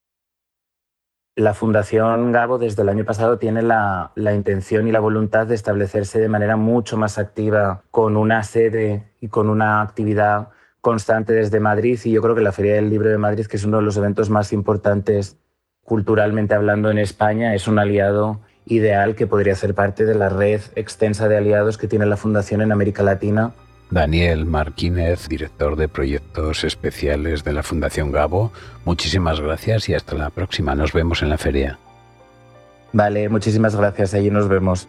La 1.37 1.53
Fundación 1.53 2.31
Gabo 2.31 2.57
desde 2.57 2.81
el 2.81 2.89
año 2.89 3.05
pasado 3.05 3.37
tiene 3.37 3.61
la, 3.61 4.11
intención 4.15 4.87
y 4.87 4.91
la 4.91 4.99
voluntad 4.99 5.45
de 5.45 5.53
establecerse 5.53 6.19
de 6.19 6.29
manera 6.29 6.55
mucho 6.55 6.97
más 6.97 7.19
activa 7.19 7.83
con 7.91 8.17
una 8.17 8.41
sede 8.41 9.11
y 9.21 9.27
con 9.27 9.47
una 9.47 9.83
actividad 9.83 10.47
constante 10.81 11.33
desde 11.33 11.59
Madrid. 11.59 11.99
Y 12.05 12.13
yo 12.13 12.23
creo 12.23 12.33
que 12.33 12.41
la 12.41 12.51
Feria 12.51 12.73
del 12.73 12.89
Libro 12.89 13.09
de 13.09 13.19
Madrid, 13.19 13.45
que 13.45 13.57
es 13.57 13.65
uno 13.65 13.77
de 13.77 13.83
los 13.83 13.95
eventos 13.97 14.31
más 14.31 14.51
importantes 14.51 15.37
culturalmente 15.83 16.55
hablando 16.55 16.89
en 16.89 16.97
España, 16.97 17.53
es 17.53 17.67
un 17.67 17.77
aliado 17.77 18.39
ideal 18.65 19.13
que 19.13 19.27
podría 19.27 19.53
ser 19.53 19.75
parte 19.75 20.05
de 20.05 20.15
la 20.15 20.29
red 20.29 20.61
extensa 20.73 21.27
de 21.27 21.37
aliados 21.37 21.77
que 21.77 21.87
tiene 21.87 22.07
la 22.07 22.17
Fundación 22.17 22.63
en 22.63 22.71
América 22.71 23.03
Latina 23.03 23.53
Daniel 23.89 24.45
Marquínez, 24.45 25.27
director 25.29 25.75
de 25.75 25.87
proyectos 25.87 26.63
especiales 26.63 27.43
de 27.43 27.53
la 27.53 27.63
Fundación 27.63 28.11
Gabo, 28.11 28.51
muchísimas 28.85 29.39
gracias 29.39 29.87
y 29.89 29.93
hasta 29.93 30.15
la 30.15 30.29
próxima. 30.29 30.75
Nos 30.75 30.93
vemos 30.93 31.21
en 31.21 31.29
la 31.29 31.37
feria. 31.37 31.79
Vale, 32.93 33.29
muchísimas 33.29 33.75
gracias. 33.75 34.13
Allí 34.13 34.29
nos 34.29 34.47
vemos. 34.47 34.87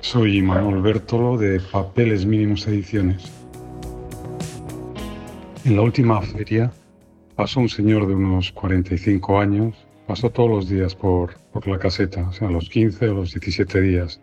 Soy 0.00 0.40
Manuel 0.40 0.80
Bertolo 0.80 1.36
de 1.36 1.60
Papeles 1.60 2.24
Mínimos 2.24 2.66
Ediciones. 2.66 3.30
En 5.66 5.76
la 5.76 5.82
última 5.82 6.22
feria 6.22 6.72
pasó 7.36 7.60
un 7.60 7.68
señor 7.68 8.06
de 8.06 8.14
unos 8.14 8.52
45 8.52 9.38
años, 9.38 9.76
pasó 10.06 10.30
todos 10.30 10.48
los 10.48 10.68
días 10.70 10.94
por, 10.94 11.34
por 11.52 11.68
la 11.68 11.78
caseta, 11.78 12.26
o 12.26 12.32
sea, 12.32 12.48
los 12.48 12.70
15 12.70 13.10
o 13.10 13.14
los 13.14 13.34
17 13.34 13.82
días 13.82 14.18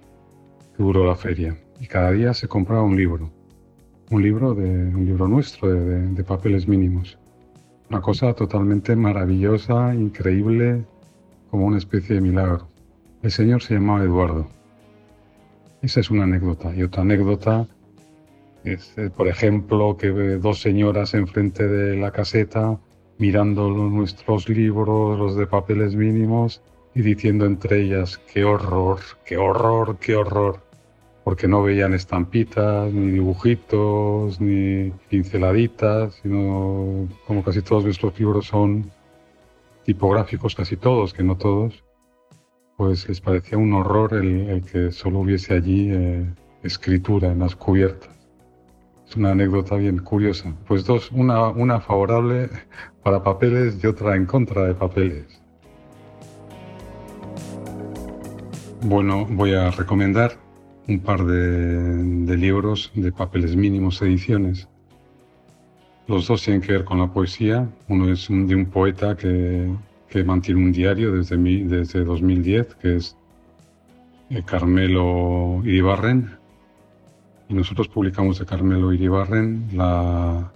que 0.75 0.81
duró 0.81 1.05
la 1.05 1.15
feria. 1.15 1.55
Y 1.79 1.85
cada 1.85 2.13
día 2.13 2.33
se 2.33 2.47
compraba 2.47 2.81
un 2.81 2.97
libro, 2.97 3.31
un 4.09 4.23
libro, 4.23 4.55
de, 4.55 4.67
un 4.67 5.05
libro 5.05 5.27
nuestro 5.27 5.69
de, 5.69 6.07
de 6.07 6.23
papeles 6.23 6.67
mínimos. 6.67 7.19
Una 7.89 8.01
cosa 8.01 8.33
totalmente 8.33 8.95
maravillosa, 8.95 9.95
increíble, 9.95 10.85
como 11.49 11.65
una 11.65 11.79
especie 11.79 12.15
de 12.15 12.21
milagro. 12.21 12.67
El 13.23 13.31
señor 13.31 13.63
se 13.63 13.73
llamaba 13.73 14.03
Eduardo. 14.03 14.47
Esa 15.81 15.99
es 15.99 16.11
una 16.11 16.25
anécdota. 16.25 16.71
Y 16.75 16.83
otra 16.83 17.01
anécdota 17.01 17.67
es, 18.63 18.95
eh, 18.97 19.09
por 19.09 19.27
ejemplo, 19.27 19.97
que 19.97 20.09
dos 20.09 20.61
señoras 20.61 21.15
enfrente 21.15 21.67
de 21.67 21.97
la 21.97 22.11
caseta 22.11 22.79
mirando 23.17 23.69
nuestros 23.69 24.47
libros, 24.47 25.17
los 25.17 25.35
de 25.35 25.47
papeles 25.47 25.95
mínimos, 25.95 26.61
y 26.93 27.01
diciendo 27.01 27.47
entre 27.47 27.81
ellas, 27.81 28.19
qué 28.31 28.45
horror, 28.45 28.99
qué 29.25 29.37
horror, 29.37 29.97
qué 29.99 30.15
horror 30.15 30.68
porque 31.29 31.47
no 31.47 31.61
veían 31.61 31.93
estampitas, 31.93 32.91
ni 32.91 33.11
dibujitos, 33.11 34.41
ni 34.41 34.89
pinceladitas, 35.09 36.15
sino 36.23 37.07
como 37.27 37.43
casi 37.43 37.61
todos 37.61 37.83
nuestros 37.83 38.19
libros 38.19 38.47
son 38.47 38.89
tipográficos, 39.83 40.55
casi 40.55 40.75
todos, 40.75 41.13
que 41.13 41.21
no 41.21 41.37
todos, 41.37 41.83
pues 42.77 43.07
les 43.07 43.21
parecía 43.21 43.59
un 43.59 43.71
horror 43.73 44.15
el, 44.15 44.63
que 44.71 44.91
solo 44.91 45.19
hubiese 45.19 45.53
allí 45.53 45.91
eh, 45.91 46.25
escritura 46.63 47.31
en 47.31 47.37
las 47.37 47.55
cubiertas. 47.55 48.09
Es 49.07 49.15
una 49.15 49.29
anécdota 49.29 49.75
bien 49.75 49.99
curiosa. 49.99 50.55
Pues 50.67 50.83
dos, 50.83 51.11
una, 51.11 51.49
una 51.49 51.79
favorable 51.79 52.49
para 53.03 53.21
papeles 53.21 53.77
y 53.83 53.85
otra 53.85 54.15
en 54.15 54.25
contra 54.25 54.63
de 54.63 54.73
papeles. 54.73 55.27
Bueno, 58.81 59.27
voy 59.29 59.53
a 59.53 59.69
recomendar 59.69 60.48
un 60.89 60.99
par 60.99 61.23
de, 61.23 62.35
libros 62.35 62.91
de 62.95 63.11
papeles 63.11 63.55
mínimos 63.55 64.01
ediciones. 64.01 64.67
Los 66.07 66.27
dos 66.27 66.43
tienen 66.43 66.61
que 66.61 66.71
ver 66.71 66.83
con 66.83 66.99
la 66.99 67.13
poesía. 67.13 67.69
Uno 67.87 68.11
es 68.11 68.27
de 68.27 68.55
un 68.55 68.65
poeta 68.65 69.15
que, 69.15 69.69
mantiene 70.25 70.59
un 70.59 70.71
diario 70.71 71.11
desde, 71.11 71.37
desde 71.37 72.03
2010, 72.03 72.75
que 72.75 72.95
es 72.95 73.15
eh, 74.31 74.41
Carmelo 74.43 75.61
Iribarren. 75.63 76.31
Y 77.47 77.53
nosotros 77.53 77.87
publicamos 77.87 78.39
de 78.39 78.45
Carmelo 78.47 78.91
Iribarren 78.91 79.69
la, 79.73 80.51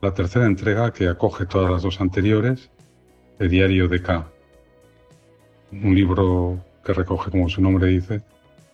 la 0.00 0.14
tercera 0.14 0.46
entrega 0.46 0.92
que 0.92 1.08
acoge 1.08 1.46
todas 1.46 1.70
las 1.70 1.82
dos 1.82 2.00
anteriores, 2.00 2.70
el 3.40 3.50
Diario 3.50 3.88
de 3.88 4.00
K. 4.00 4.28
Un 5.72 5.94
libro 5.94 6.64
que 6.84 6.92
recoge, 6.92 7.32
como 7.32 7.48
su 7.48 7.60
nombre 7.60 7.88
dice, 7.88 8.22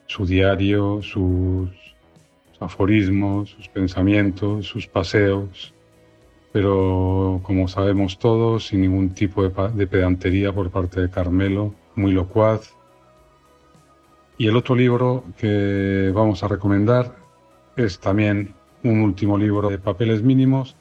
su 0.07 0.27
diario, 0.27 1.01
sus, 1.03 1.71
aforismos, 2.63 3.51
sus 3.51 3.69
pensamientos, 3.69 4.67
sus 4.67 4.87
paseos, 4.87 5.75
pero 6.53 7.41
como 7.43 7.69
sabemos 7.69 8.19
todos, 8.19 8.67
sin 8.67 8.83
ningún 8.83 9.11
tipo 9.11 9.43
de, 9.43 9.87
pedantería 9.87 10.53
por 10.53 10.71
parte 10.71 11.01
de 11.01 11.11
Carmelo, 11.11 11.75
muy 11.95 12.13
locuaz. 12.13 12.75
Y 14.39 14.49
el 14.49 14.57
otro 14.57 14.75
libro 14.75 15.25
que 15.39 16.11
vamos 16.15 16.43
a 16.43 16.49
recomendar 16.49 17.17
es 17.77 17.99
también 17.99 18.55
un 18.83 19.01
último 19.01 19.39
libro 19.39 19.71
de 19.71 19.79
papeles 19.79 20.23
mínimos 20.23 20.77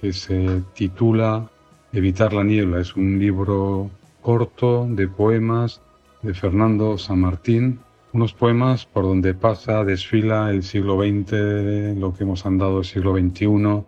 que 0.00 0.12
se 0.12 0.62
titula 0.74 1.48
Evitar 1.92 2.32
la 2.32 2.42
niebla. 2.42 2.80
Es 2.80 2.96
un 2.96 3.18
libro 3.18 3.90
corto 4.22 4.86
de 4.88 5.06
poemas 5.08 5.82
de 6.22 6.32
Fernando 6.32 6.96
San 6.96 7.20
Martín, 7.20 7.80
unos 8.12 8.34
poemas 8.34 8.84
por 8.84 9.04
donde 9.04 9.34
pasa, 9.34 9.84
desfila 9.84 10.50
el 10.50 10.62
siglo 10.62 10.98
XX, 10.98 11.96
lo 11.98 12.12
que 12.12 12.24
hemos 12.24 12.44
andado 12.44 12.80
el 12.80 12.84
siglo 12.84 13.16
XXI, 13.16 13.84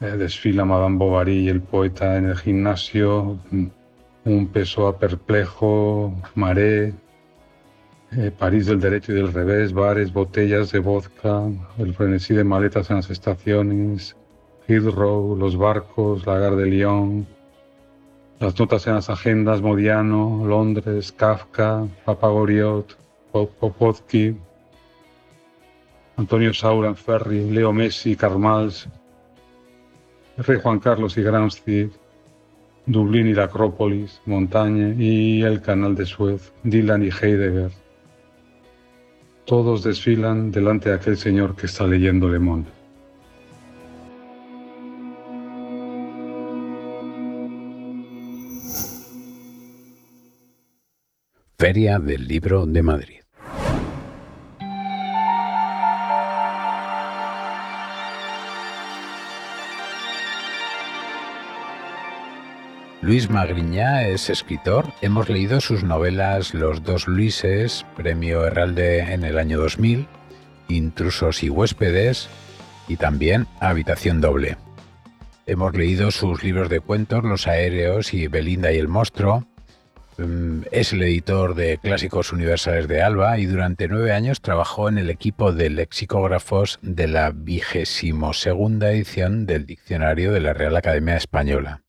eh, 0.00 0.16
desfila 0.16 0.64
Madame 0.64 0.96
Bovary, 0.96 1.48
el 1.48 1.60
poeta 1.60 2.16
en 2.16 2.26
el 2.26 2.36
gimnasio, 2.36 3.38
un 4.24 4.46
peso 4.48 4.86
a 4.86 4.98
perplejo, 4.98 6.14
maré, 6.36 6.94
eh, 8.12 8.30
París 8.36 8.66
del 8.66 8.80
derecho 8.80 9.12
y 9.12 9.16
del 9.16 9.32
revés, 9.32 9.72
bares, 9.72 10.12
botellas 10.12 10.70
de 10.70 10.78
vodka, 10.78 11.42
el 11.78 11.94
frenesí 11.94 12.34
de 12.34 12.44
maletas 12.44 12.90
en 12.90 12.96
las 12.96 13.10
estaciones, 13.10 14.16
Heathrow, 14.68 15.36
los 15.36 15.56
barcos, 15.56 16.26
la 16.26 16.38
Gare 16.38 16.56
de 16.56 16.66
Lyon, 16.66 17.26
las 18.38 18.58
notas 18.58 18.86
en 18.86 18.94
las 18.94 19.10
agendas, 19.10 19.60
Modiano, 19.62 20.44
Londres, 20.46 21.10
Kafka, 21.10 21.88
Papagoriot, 22.04 23.07
Popotki, 23.32 24.36
Antonio 26.16 26.52
Saura 26.52 26.94
Ferri, 26.94 27.50
Leo 27.50 27.72
Messi, 27.72 28.16
Carmals, 28.16 28.88
Rey 30.36 30.58
Juan 30.60 30.80
Carlos 30.80 31.16
y 31.16 31.22
Gramsci, 31.22 31.90
Dublín 32.86 33.28
y 33.28 33.34
la 33.34 33.44
Acrópolis, 33.44 34.20
Montaña 34.26 34.94
y 34.98 35.42
el 35.42 35.60
Canal 35.60 35.94
de 35.94 36.06
Suez, 36.06 36.52
Dylan 36.62 37.04
y 37.04 37.10
Heidegger. 37.10 37.70
Todos 39.44 39.82
desfilan 39.82 40.50
delante 40.50 40.90
de 40.90 40.96
aquel 40.96 41.16
señor 41.16 41.54
que 41.54 41.66
está 41.66 41.86
leyendo 41.86 42.28
Le 42.28 42.38
Monde. 42.38 42.77
Feria 51.60 51.98
del 51.98 52.28
Libro 52.28 52.66
de 52.66 52.84
Madrid. 52.84 53.18
Luis 63.00 63.28
Magriñá 63.28 64.06
es 64.06 64.30
escritor. 64.30 64.92
Hemos 65.02 65.28
leído 65.28 65.60
sus 65.60 65.82
novelas 65.82 66.54
Los 66.54 66.84
dos 66.84 67.08
Luises, 67.08 67.84
Premio 67.96 68.46
Herralde 68.46 69.12
en 69.12 69.24
el 69.24 69.36
año 69.36 69.58
2000, 69.58 70.06
Intrusos 70.68 71.42
y 71.42 71.50
huéspedes 71.50 72.28
y 72.86 72.98
también 72.98 73.48
Habitación 73.58 74.20
Doble. 74.20 74.58
Hemos 75.46 75.74
leído 75.74 76.12
sus 76.12 76.44
libros 76.44 76.68
de 76.68 76.78
cuentos 76.78 77.24
Los 77.24 77.48
Aéreos 77.48 78.14
y 78.14 78.28
Belinda 78.28 78.70
y 78.70 78.78
el 78.78 78.86
Monstruo. 78.86 79.44
Mm, 80.18 80.62
es 80.72 80.92
el 80.92 81.02
editor 81.02 81.54
de 81.54 81.78
Clásicos 81.78 82.32
Universales 82.32 82.88
de 82.88 83.02
Alba 83.02 83.38
y 83.38 83.46
durante 83.46 83.88
nueve 83.88 84.12
años 84.12 84.40
trabajó 84.40 84.88
en 84.88 84.98
el 84.98 85.10
equipo 85.10 85.52
de 85.52 85.70
lexicógrafos 85.70 86.78
de 86.82 87.06
la 87.06 87.30
vigésimo 87.30 88.32
segunda 88.32 88.90
edición 88.90 89.46
del 89.46 89.64
Diccionario 89.64 90.32
de 90.32 90.40
la 90.40 90.52
Real 90.52 90.76
Academia 90.76 91.16
Española 91.16 91.82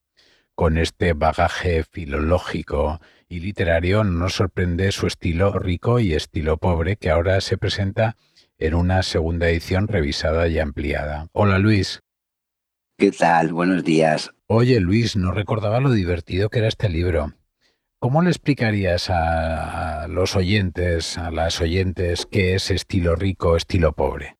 con 0.60 0.76
este 0.76 1.14
bagaje 1.14 1.84
filológico 1.84 3.00
y 3.30 3.40
literario 3.40 4.04
no 4.04 4.10
nos 4.10 4.34
sorprende 4.34 4.92
su 4.92 5.06
estilo 5.06 5.58
rico 5.58 6.00
y 6.00 6.12
estilo 6.12 6.58
pobre 6.58 6.96
que 6.96 7.08
ahora 7.08 7.40
se 7.40 7.56
presenta 7.56 8.14
en 8.58 8.74
una 8.74 9.02
segunda 9.02 9.48
edición 9.48 9.88
revisada 9.88 10.48
y 10.48 10.58
ampliada. 10.58 11.28
Hola 11.32 11.58
Luis. 11.58 12.02
¿Qué 12.98 13.10
tal? 13.10 13.54
Buenos 13.54 13.84
días. 13.84 14.32
Oye 14.48 14.80
Luis, 14.80 15.16
no 15.16 15.32
recordaba 15.32 15.80
lo 15.80 15.92
divertido 15.92 16.50
que 16.50 16.58
era 16.58 16.68
este 16.68 16.90
libro. 16.90 17.32
¿Cómo 18.02 18.22
le 18.22 18.30
explicarías 18.30 19.10
a, 19.10 20.08
los 20.08 20.34
oyentes, 20.34 21.18
a 21.18 21.30
las 21.30 21.60
oyentes, 21.60 22.24
qué 22.24 22.54
es 22.54 22.70
estilo 22.70 23.14
rico, 23.14 23.56
estilo 23.56 23.92
pobre? 23.92 24.38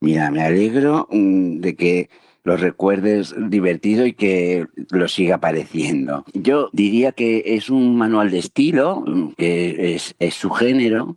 Mira, 0.00 0.30
me 0.30 0.44
alegro 0.44 1.08
mm, 1.10 1.58
de 1.58 1.74
que 1.74 2.10
lo 2.44 2.56
recuerdes 2.56 3.34
divertido 3.50 4.06
y 4.06 4.12
que 4.12 4.64
lo 4.90 5.08
siga 5.08 5.36
apareciendo. 5.36 6.24
Yo 6.34 6.70
diría 6.72 7.10
que 7.10 7.42
es 7.46 7.68
un 7.68 7.96
manual 7.96 8.30
de 8.30 8.38
estilo, 8.38 9.02
que 9.36 9.96
es, 9.96 10.14
es 10.20 10.34
su 10.34 10.50
género, 10.50 11.16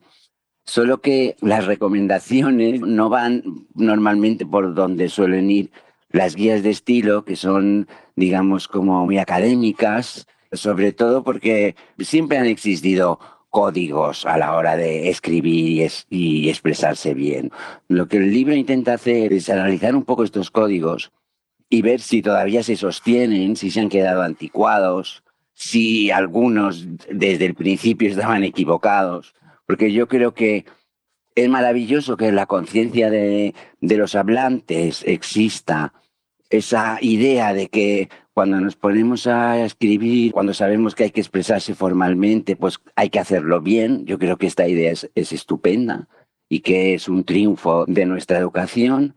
solo 0.66 1.00
que 1.02 1.36
las 1.42 1.68
recomendaciones 1.68 2.82
no 2.82 3.10
van 3.10 3.44
normalmente 3.76 4.48
por 4.48 4.74
donde 4.74 5.10
suelen 5.10 5.52
ir 5.52 5.70
las 6.10 6.36
guías 6.36 6.64
de 6.64 6.72
estilo, 6.72 7.24
que 7.24 7.36
son, 7.36 7.88
digamos, 8.16 8.68
como 8.68 9.06
muy 9.06 9.20
académicas, 9.20 10.26
sobre 10.52 10.92
todo 10.92 11.24
porque 11.24 11.76
siempre 12.00 12.38
han 12.38 12.46
existido 12.46 13.20
códigos 13.50 14.26
a 14.26 14.38
la 14.38 14.56
hora 14.56 14.76
de 14.76 15.10
escribir 15.10 15.92
y, 16.10 16.50
expresarse 16.50 17.14
bien. 17.14 17.52
Lo 17.88 18.08
que 18.08 18.18
el 18.18 18.32
libro 18.32 18.54
intenta 18.54 18.94
hacer 18.94 19.34
es 19.34 19.50
analizar 19.50 19.96
un 19.96 20.04
poco 20.04 20.24
estos 20.24 20.52
códigos 20.52 21.12
y 21.70 21.82
ver 21.82 22.00
si 22.02 22.22
todavía 22.22 22.64
se 22.64 22.76
sostienen, 22.76 23.56
si 23.56 23.72
se 23.72 23.80
han 23.80 23.90
quedado 23.90 24.22
anticuados, 24.22 25.24
si 25.54 26.12
algunos 26.12 26.88
desde 27.12 27.46
el 27.46 27.56
principio 27.56 28.10
estaban 28.10 28.44
equivocados, 28.44 29.34
porque 29.66 29.92
yo 29.92 30.08
creo 30.08 30.34
que 30.34 30.66
es 31.36 31.50
maravilloso 31.50 32.18
que 32.18 32.32
la 32.32 32.46
conciencia 32.46 33.10
de 33.10 33.54
los 33.82 34.16
hablantes 34.16 35.04
exista 35.06 35.94
esa 36.50 36.98
idea 37.02 37.54
de 37.54 37.68
que 37.68 38.10
cuando 38.38 38.62
nos 38.62 38.76
ponemos 38.76 39.26
a 39.26 39.66
escribir, 39.66 40.32
cuando 40.32 40.54
sabemos 40.54 40.94
que 40.94 41.06
hay 41.06 41.10
que 41.10 41.22
expresarse 41.22 41.74
formalmente, 41.74 42.56
pues 42.56 42.78
hay 42.96 43.10
que 43.10 43.18
hacerlo 43.18 43.62
bien. 43.62 44.06
Yo 44.06 44.20
creo 44.20 44.38
que 44.38 44.46
esta 44.46 44.68
idea 44.68 44.92
es, 44.92 45.10
es 45.16 45.32
estupenda 45.32 46.08
y 46.48 46.60
que 46.60 46.94
es 46.94 47.10
un 47.10 47.24
triunfo 47.24 47.86
de 47.88 48.06
nuestra 48.06 48.38
educación 48.38 49.16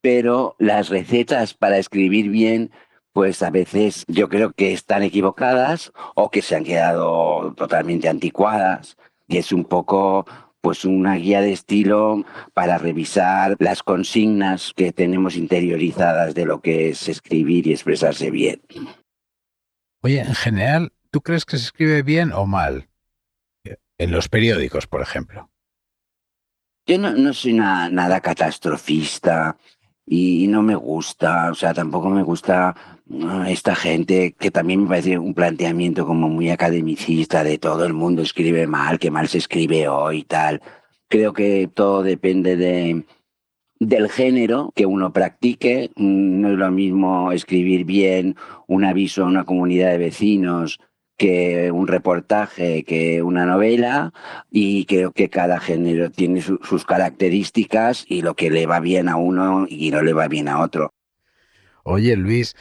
pero 0.00 0.54
las 0.60 0.88
recetas 0.88 1.52
para 1.52 1.78
escribir 1.78 2.28
bien, 2.30 2.70
pues 3.12 3.42
a 3.42 3.50
veces 3.50 4.04
yo 4.06 4.28
creo 4.28 4.52
que 4.52 4.72
están 4.72 5.02
equivocadas 5.02 5.92
o 6.14 6.30
que 6.30 6.40
se 6.40 6.54
han 6.54 6.62
quedado 6.62 7.52
totalmente 7.56 8.08
anticuadas. 8.08 8.96
Y 9.26 9.38
es 9.38 9.50
un 9.50 9.64
poco 9.64 10.26
pues 10.60 10.84
una 10.84 11.14
guía 11.14 11.40
de 11.40 11.52
estilo 11.52 12.24
para 12.54 12.78
revisar 12.78 13.56
las 13.58 13.82
consignas 13.82 14.72
que 14.76 14.92
tenemos 14.92 15.36
interiorizadas 15.36 16.34
de 16.34 16.44
lo 16.44 16.60
que 16.60 16.90
es 16.90 17.08
escribir 17.08 17.66
y 17.66 17.72
expresarse 17.72 18.30
bien. 18.30 18.60
Oye, 20.02 20.20
en 20.20 20.34
general, 20.34 20.92
¿tú 21.10 21.20
crees 21.20 21.44
que 21.44 21.58
se 21.58 21.64
escribe 21.64 22.02
bien 22.02 22.32
o 22.32 22.46
mal? 22.46 22.88
En 23.98 24.12
los 24.12 24.28
periódicos, 24.28 24.86
por 24.86 25.02
ejemplo. 25.02 25.50
Yo 26.86 26.98
no, 26.98 27.32
soy 27.34 27.52
nada 27.52 28.20
catastrofista 28.20 29.58
y, 30.12 30.48
no 30.48 30.60
me 30.60 30.74
gusta, 30.74 31.52
o 31.52 31.54
sea, 31.54 31.72
tampoco 31.72 32.08
me 32.10 32.24
gusta 32.24 32.74
esta 33.46 33.76
gente 33.76 34.32
que 34.32 34.50
también 34.50 34.82
me 34.82 34.88
parece 34.88 35.16
un 35.16 35.34
planteamiento 35.34 36.04
como 36.04 36.28
muy 36.28 36.50
academicista 36.50 37.44
de 37.44 37.58
todo 37.58 37.84
el 37.84 37.92
mundo 37.92 38.22
escribe 38.22 38.66
mal, 38.66 38.98
que 38.98 39.12
mal 39.12 39.28
se 39.28 39.38
escribe 39.38 39.86
hoy 39.86 40.18
y 40.18 40.24
tal. 40.24 40.62
Creo 41.06 41.32
que 41.32 41.70
todo 41.72 42.02
depende 42.02 42.56
de, 42.56 43.04
del 43.78 44.08
género 44.08 44.72
que 44.74 44.84
uno 44.84 45.12
practique. 45.12 45.92
No 45.94 46.50
es 46.50 46.58
lo 46.58 46.72
mismo 46.72 47.30
escribir 47.30 47.84
bien 47.84 48.34
un 48.66 48.84
aviso 48.84 49.22
a 49.22 49.28
una 49.28 49.44
comunidad 49.44 49.92
de 49.92 49.98
vecinos 49.98 50.80
que 51.20 51.70
un 51.70 51.86
reportaje, 51.86 52.82
que 52.82 53.22
una 53.22 53.44
novela, 53.44 54.14
y 54.50 54.86
creo 54.86 55.12
que 55.12 55.28
cada 55.28 55.60
género 55.60 56.10
tiene 56.10 56.40
sus 56.40 56.86
características 56.86 58.06
y 58.08 58.22
lo 58.22 58.32
que 58.32 58.48
le 58.48 58.64
va 58.64 58.80
bien 58.80 59.06
a 59.06 59.16
uno 59.16 59.66
y 59.68 59.90
no 59.90 60.00
le 60.02 60.14
va 60.14 60.28
bien 60.28 60.48
a 60.48 60.60
otro. 60.60 60.94
Oye, 61.84 62.16
Luis, 62.16 62.56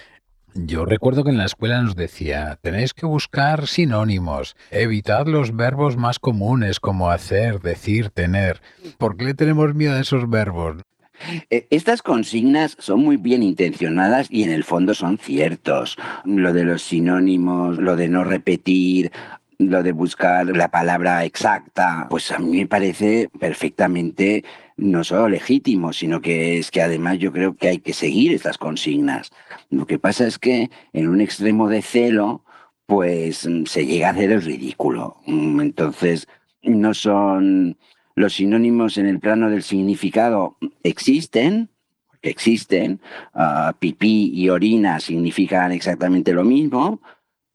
yo 0.55 0.83
recuerdo 0.83 1.23
que 1.23 1.29
en 1.29 1.37
la 1.37 1.45
escuela 1.45 1.81
nos 1.81 1.95
decía, 1.95 2.59
tenéis 2.61 2.93
que 2.93 3.05
buscar 3.05 3.65
sinónimos, 3.65 4.57
evitad 4.71 5.25
los 5.25 5.55
verbos 5.55 5.95
más 5.95 6.19
comunes 6.19 6.81
como 6.81 7.11
hacer, 7.11 7.61
decir, 7.61 8.09
tener. 8.09 8.61
¿Por 8.97 9.15
qué 9.15 9.23
le 9.23 9.33
tenemos 9.35 9.73
miedo 9.73 9.93
a 9.93 10.01
esos 10.01 10.29
verbos? 10.29 10.81
E, 11.49 11.67
estas 11.69 12.01
consignas 12.01 12.75
son 12.79 13.01
muy 13.01 13.17
bien 13.17 13.43
intencionadas 13.43 14.27
y 14.29 14.43
en 14.43 14.51
el 14.51 14.63
fondo 14.63 14.93
son 14.93 15.17
ciertos. 15.17 15.97
Lo 16.25 16.53
de 16.53 16.63
los 16.63 16.82
sinónimos, 16.82 17.77
lo 17.77 17.95
de 17.95 18.10
no 18.10 18.23
repetir, 18.23 19.12
lo 19.60 19.84
de 19.84 19.91
buscar 19.91 20.45
la 20.55 20.71
palabra 20.71 21.25
exacta, 21.25 22.08
pues 22.10 22.32
a 22.32 22.39
mí 22.39 22.60
me 22.60 22.65
parece 22.65 23.29
perfectamente 23.39 24.45
no 24.77 25.03
solo 25.03 25.27
legítimo, 25.27 25.91
sino 25.91 26.21
que 26.21 26.58
es 26.58 26.71
que 26.71 26.82
además 26.82 27.19
yo 27.19 27.34
creo 27.34 27.55
que 27.55 27.67
hay 27.67 27.79
que 27.79 27.91
seguir 27.91 28.34
estas 28.34 28.58
consignas. 28.58 29.32
Lo 29.69 29.86
que 29.86 29.99
pasa 29.99 30.25
es 30.25 30.39
que 30.39 30.69
en 30.93 31.10
un 31.10 31.19
extremo 31.19 31.67
de 31.67 31.82
celo, 31.82 32.45
pues 32.86 33.47
se 33.65 33.86
llega 33.86 34.08
a 34.08 34.12
hacer 34.12 34.32
el 34.32 34.41
ridículo. 34.41 35.17
Entonces, 35.27 36.27
no 36.63 36.93
son 36.93 37.77
los 38.15 38.33
sinónimos 38.33 38.97
en 38.97 39.07
el 39.07 39.19
plano 39.19 39.49
del 39.49 39.63
significado 39.63 40.57
existen, 40.83 41.69
existen. 42.21 42.99
Uh, 43.33 43.73
pipí 43.79 44.31
y 44.33 44.49
orina 44.49 44.99
significan 44.99 45.71
exactamente 45.71 46.33
lo 46.33 46.43
mismo, 46.43 47.01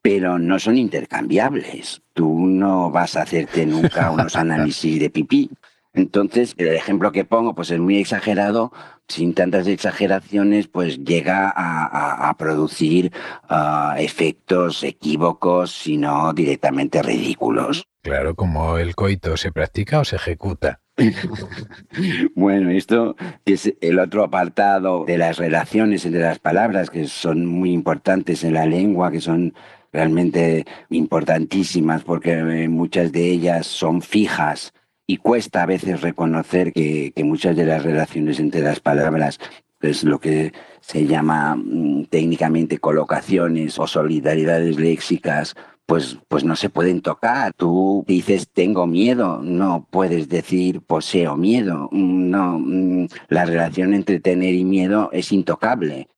pero 0.02 0.38
no 0.38 0.58
son 0.58 0.78
intercambiables. 0.78 2.02
Tú 2.12 2.46
no 2.46 2.90
vas 2.90 3.16
a 3.16 3.22
hacerte 3.22 3.66
nunca 3.66 4.10
unos 4.10 4.36
análisis 4.36 5.00
de 5.00 5.10
pipí. 5.10 5.50
Entonces, 5.94 6.54
el 6.56 6.68
ejemplo 6.74 7.12
que 7.12 7.24
pongo 7.24 7.54
pues 7.54 7.70
es 7.70 7.78
muy 7.78 7.98
exagerado, 7.98 8.72
sin 9.06 9.32
tantas 9.32 9.68
exageraciones, 9.68 10.66
pues 10.66 10.98
llega 11.04 11.52
a, 11.54 12.34
producir 12.36 13.12
uh, 13.48 13.96
efectos 13.96 14.82
equívocos, 14.82 15.70
sino 15.70 16.32
directamente 16.32 17.00
ridículos. 17.00 17.86
Claro, 18.04 18.34
como 18.34 18.76
el 18.76 18.94
coito 18.94 19.38
se 19.38 19.50
practica 19.50 19.98
o 19.98 20.04
se 20.04 20.16
ejecuta. 20.16 20.82
bueno, 22.34 22.68
esto 22.68 23.16
es 23.46 23.72
el 23.80 23.98
otro 23.98 24.22
apartado 24.22 25.06
de 25.06 25.16
las 25.16 25.38
relaciones 25.38 26.04
entre 26.04 26.20
las 26.20 26.38
palabras 26.38 26.90
que 26.90 27.06
son 27.06 27.46
muy 27.46 27.72
importantes 27.72 28.44
en 28.44 28.52
la 28.52 28.66
lengua, 28.66 29.10
que 29.10 29.22
son 29.22 29.54
realmente 29.90 30.66
importantísimas 30.90 32.04
porque 32.04 32.32
eh, 32.32 32.68
muchas 32.68 33.10
de 33.10 33.24
ellas 33.24 33.66
son 33.66 34.02
fijas 34.02 34.74
y 35.06 35.16
cuesta 35.16 35.62
a 35.62 35.66
veces 35.66 36.02
reconocer 36.02 36.74
que, 36.74 37.14
muchas 37.24 37.56
de 37.56 37.64
las 37.64 37.84
relaciones 37.84 38.38
entre 38.38 38.60
las 38.60 38.80
palabras 38.80 39.40
es 39.80 40.04
lo 40.04 40.20
que 40.20 40.52
se 40.80 41.06
llama 41.06 41.56
mm, 41.56 42.04
técnicamente 42.10 42.76
colocaciones 42.76 43.78
o 43.78 43.86
solidaridades 43.86 44.78
léxicas 44.78 45.56
pues, 45.86 46.18
pues 46.28 46.44
no 46.44 46.56
se 46.56 46.70
pueden 46.70 47.00
tocar. 47.00 47.52
Tú 47.52 48.04
dices 48.06 48.48
tengo 48.52 48.86
miedo, 48.86 49.40
no 49.42 49.86
puedes 49.90 50.28
decir 50.28 50.80
poseo 50.80 51.36
miedo. 51.36 51.88
No, 51.92 52.58
mm, 52.58 53.08
la 53.28 53.44
relación 53.44 53.94
entre 53.94 54.20
tener 54.20 54.54
y 54.54 54.64
miedo 54.64 55.10
es 55.12 55.32
intocable. 55.32 56.08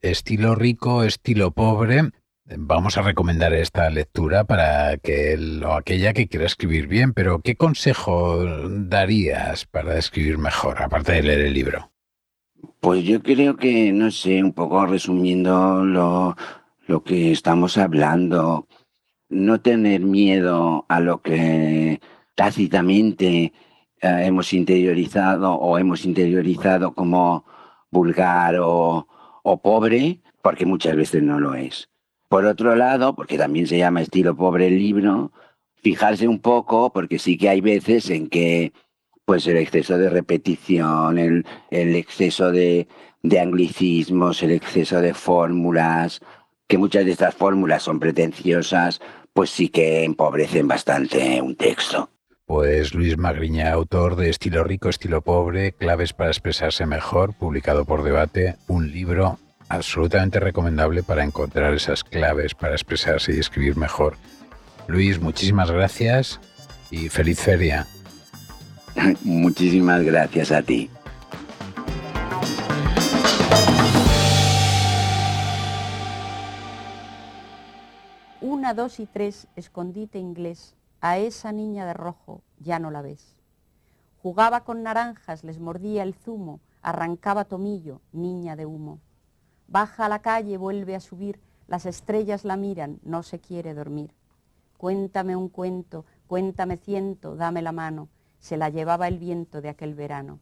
Estilo 0.00 0.54
rico, 0.54 1.04
estilo 1.04 1.52
pobre. 1.52 2.10
Vamos 2.44 2.98
a 2.98 3.02
recomendar 3.02 3.52
esta 3.54 3.88
lectura 3.88 4.44
para 4.44 4.96
que 4.96 5.38
o 5.64 5.72
aquella 5.74 6.12
que 6.12 6.26
quiera 6.26 6.46
escribir 6.46 6.88
bien, 6.88 7.12
pero 7.12 7.40
¿qué 7.40 7.54
consejo 7.54 8.44
darías 8.68 9.64
para 9.66 9.96
escribir 9.96 10.38
mejor, 10.38 10.82
aparte 10.82 11.12
de 11.12 11.22
leer 11.22 11.40
el 11.40 11.54
libro? 11.54 11.92
Pues 12.80 13.04
yo 13.04 13.22
creo 13.22 13.56
que, 13.56 13.92
no 13.92 14.10
sé, 14.10 14.42
un 14.42 14.52
poco 14.52 14.84
resumiendo 14.86 15.84
lo, 15.84 16.36
lo 16.86 17.04
que 17.04 17.30
estamos 17.30 17.78
hablando, 17.78 18.66
no 19.32 19.60
tener 19.60 20.00
miedo 20.00 20.84
a 20.88 21.00
lo 21.00 21.22
que 21.22 22.00
tácitamente 22.34 23.52
eh, 24.00 24.22
hemos 24.24 24.52
interiorizado 24.52 25.54
o 25.54 25.78
hemos 25.78 26.04
interiorizado 26.04 26.94
como 26.94 27.44
vulgar 27.90 28.56
o, 28.60 29.06
pobre, 29.62 30.20
porque 30.42 30.66
muchas 30.66 30.96
veces 30.96 31.22
no 31.22 31.40
lo 31.40 31.54
es. 31.54 31.88
Por 32.28 32.46
otro 32.46 32.74
lado, 32.74 33.14
porque 33.14 33.36
también 33.36 33.66
se 33.66 33.78
llama 33.78 34.02
estilo 34.02 34.36
pobre 34.36 34.68
el 34.68 34.78
libro, 34.78 35.32
fijarse 35.76 36.26
un 36.28 36.38
poco, 36.40 36.92
porque 36.92 37.18
sí 37.18 37.36
que 37.36 37.48
hay 37.48 37.60
veces 37.60 38.08
en 38.10 38.28
que 38.28 38.72
pues 39.24 39.46
el 39.46 39.56
exceso 39.56 39.98
de 39.98 40.10
repetición, 40.10 41.18
el, 41.18 41.46
el 41.70 41.94
exceso 41.94 42.50
de, 42.50 42.88
de 43.22 43.40
anglicismos, 43.40 44.42
el 44.42 44.52
exceso 44.52 45.00
de 45.00 45.14
fórmulas, 45.14 46.20
que 46.66 46.78
muchas 46.78 47.04
de 47.04 47.12
estas 47.12 47.34
fórmulas 47.34 47.82
son 47.82 48.00
pretenciosas, 48.00 49.00
pues 49.32 49.50
sí 49.50 49.68
que 49.68 50.04
empobrecen 50.04 50.68
bastante 50.68 51.40
un 51.40 51.56
texto. 51.56 52.10
Pues 52.44 52.94
Luis 52.94 53.16
Magriña, 53.16 53.72
autor 53.72 54.16
de 54.16 54.28
Estilo 54.28 54.64
Rico, 54.64 54.88
Estilo 54.88 55.22
Pobre, 55.22 55.72
Claves 55.72 56.12
para 56.12 56.30
expresarse 56.30 56.86
mejor, 56.86 57.34
publicado 57.34 57.84
por 57.84 58.02
Debate, 58.02 58.56
un 58.68 58.90
libro 58.90 59.38
absolutamente 59.68 60.38
recomendable 60.38 61.02
para 61.02 61.24
encontrar 61.24 61.72
esas 61.72 62.04
claves 62.04 62.54
para 62.54 62.74
expresarse 62.74 63.34
y 63.34 63.38
escribir 63.38 63.76
mejor. 63.76 64.16
Luis, 64.86 65.18
muchísimas 65.20 65.70
gracias 65.70 66.40
y 66.90 67.08
feliz 67.08 67.40
feria. 67.40 67.86
Muchísimas 69.24 70.02
gracias 70.02 70.52
a 70.52 70.62
ti. 70.62 70.90
Una, 78.42 78.74
dos 78.74 78.98
y 78.98 79.06
tres, 79.06 79.46
escondite 79.54 80.18
inglés, 80.18 80.74
a 81.00 81.16
esa 81.16 81.52
niña 81.52 81.86
de 81.86 81.94
rojo 81.94 82.42
ya 82.58 82.80
no 82.80 82.90
la 82.90 83.00
ves. 83.00 83.36
Jugaba 84.20 84.64
con 84.64 84.82
naranjas, 84.82 85.44
les 85.44 85.60
mordía 85.60 86.02
el 86.02 86.14
zumo, 86.14 86.58
arrancaba 86.82 87.44
tomillo, 87.44 88.00
niña 88.10 88.56
de 88.56 88.66
humo. 88.66 88.98
Baja 89.68 90.06
a 90.06 90.08
la 90.08 90.22
calle, 90.22 90.56
vuelve 90.56 90.96
a 90.96 91.00
subir, 91.00 91.40
las 91.68 91.86
estrellas 91.86 92.44
la 92.44 92.56
miran, 92.56 92.98
no 93.04 93.22
se 93.22 93.38
quiere 93.38 93.74
dormir. 93.74 94.12
Cuéntame 94.76 95.36
un 95.36 95.48
cuento, 95.48 96.04
cuéntame 96.26 96.78
ciento, 96.78 97.36
dame 97.36 97.62
la 97.62 97.70
mano, 97.70 98.08
se 98.40 98.56
la 98.56 98.70
llevaba 98.70 99.06
el 99.06 99.20
viento 99.20 99.60
de 99.60 99.68
aquel 99.68 99.94
verano. 99.94 100.40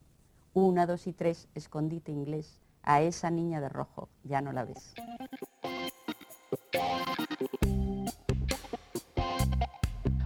Una, 0.55 0.87
dos 0.87 1.07
y 1.07 1.13
tres, 1.13 1.49
escondite 1.55 2.13
inglés, 2.13 2.63
a 2.83 3.03
esa 3.03 3.31
niña 3.31 3.61
de 3.61 3.69
rojo 3.69 4.09
ya 4.25 4.41
no 4.41 4.53
la 4.53 4.65
ves. 4.65 4.95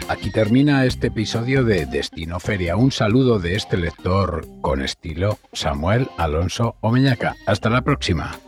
Aquí 0.07 0.31
termina 0.31 0.85
este 0.85 1.07
episodio 1.07 1.64
de 1.64 1.87
Destino 1.87 2.38
Feria. 2.38 2.77
Un 2.77 2.93
saludo 2.93 3.38
de 3.38 3.57
este 3.57 3.79
lector 3.79 4.47
con 4.61 4.83
estilo, 4.83 5.38
Samuel 5.55 6.11
Alonso 6.19 6.77
Omeñaca. 6.83 7.37
Hasta 7.47 7.71
la 7.71 7.81
próxima. 7.81 8.38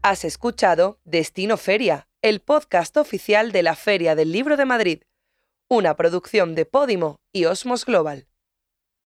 Has 0.00 0.24
escuchado 0.24 0.98
Destino 1.04 1.58
Feria, 1.58 2.08
el 2.22 2.40
podcast 2.40 2.96
oficial 2.96 3.52
de 3.52 3.62
la 3.62 3.76
Feria 3.76 4.14
del 4.14 4.32
Libro 4.32 4.56
de 4.56 4.64
Madrid, 4.64 5.02
una 5.68 5.94
producción 5.94 6.54
de 6.54 6.64
Podimo 6.64 7.16
y 7.32 7.44
Osmos 7.44 7.84
Global. 7.84 8.31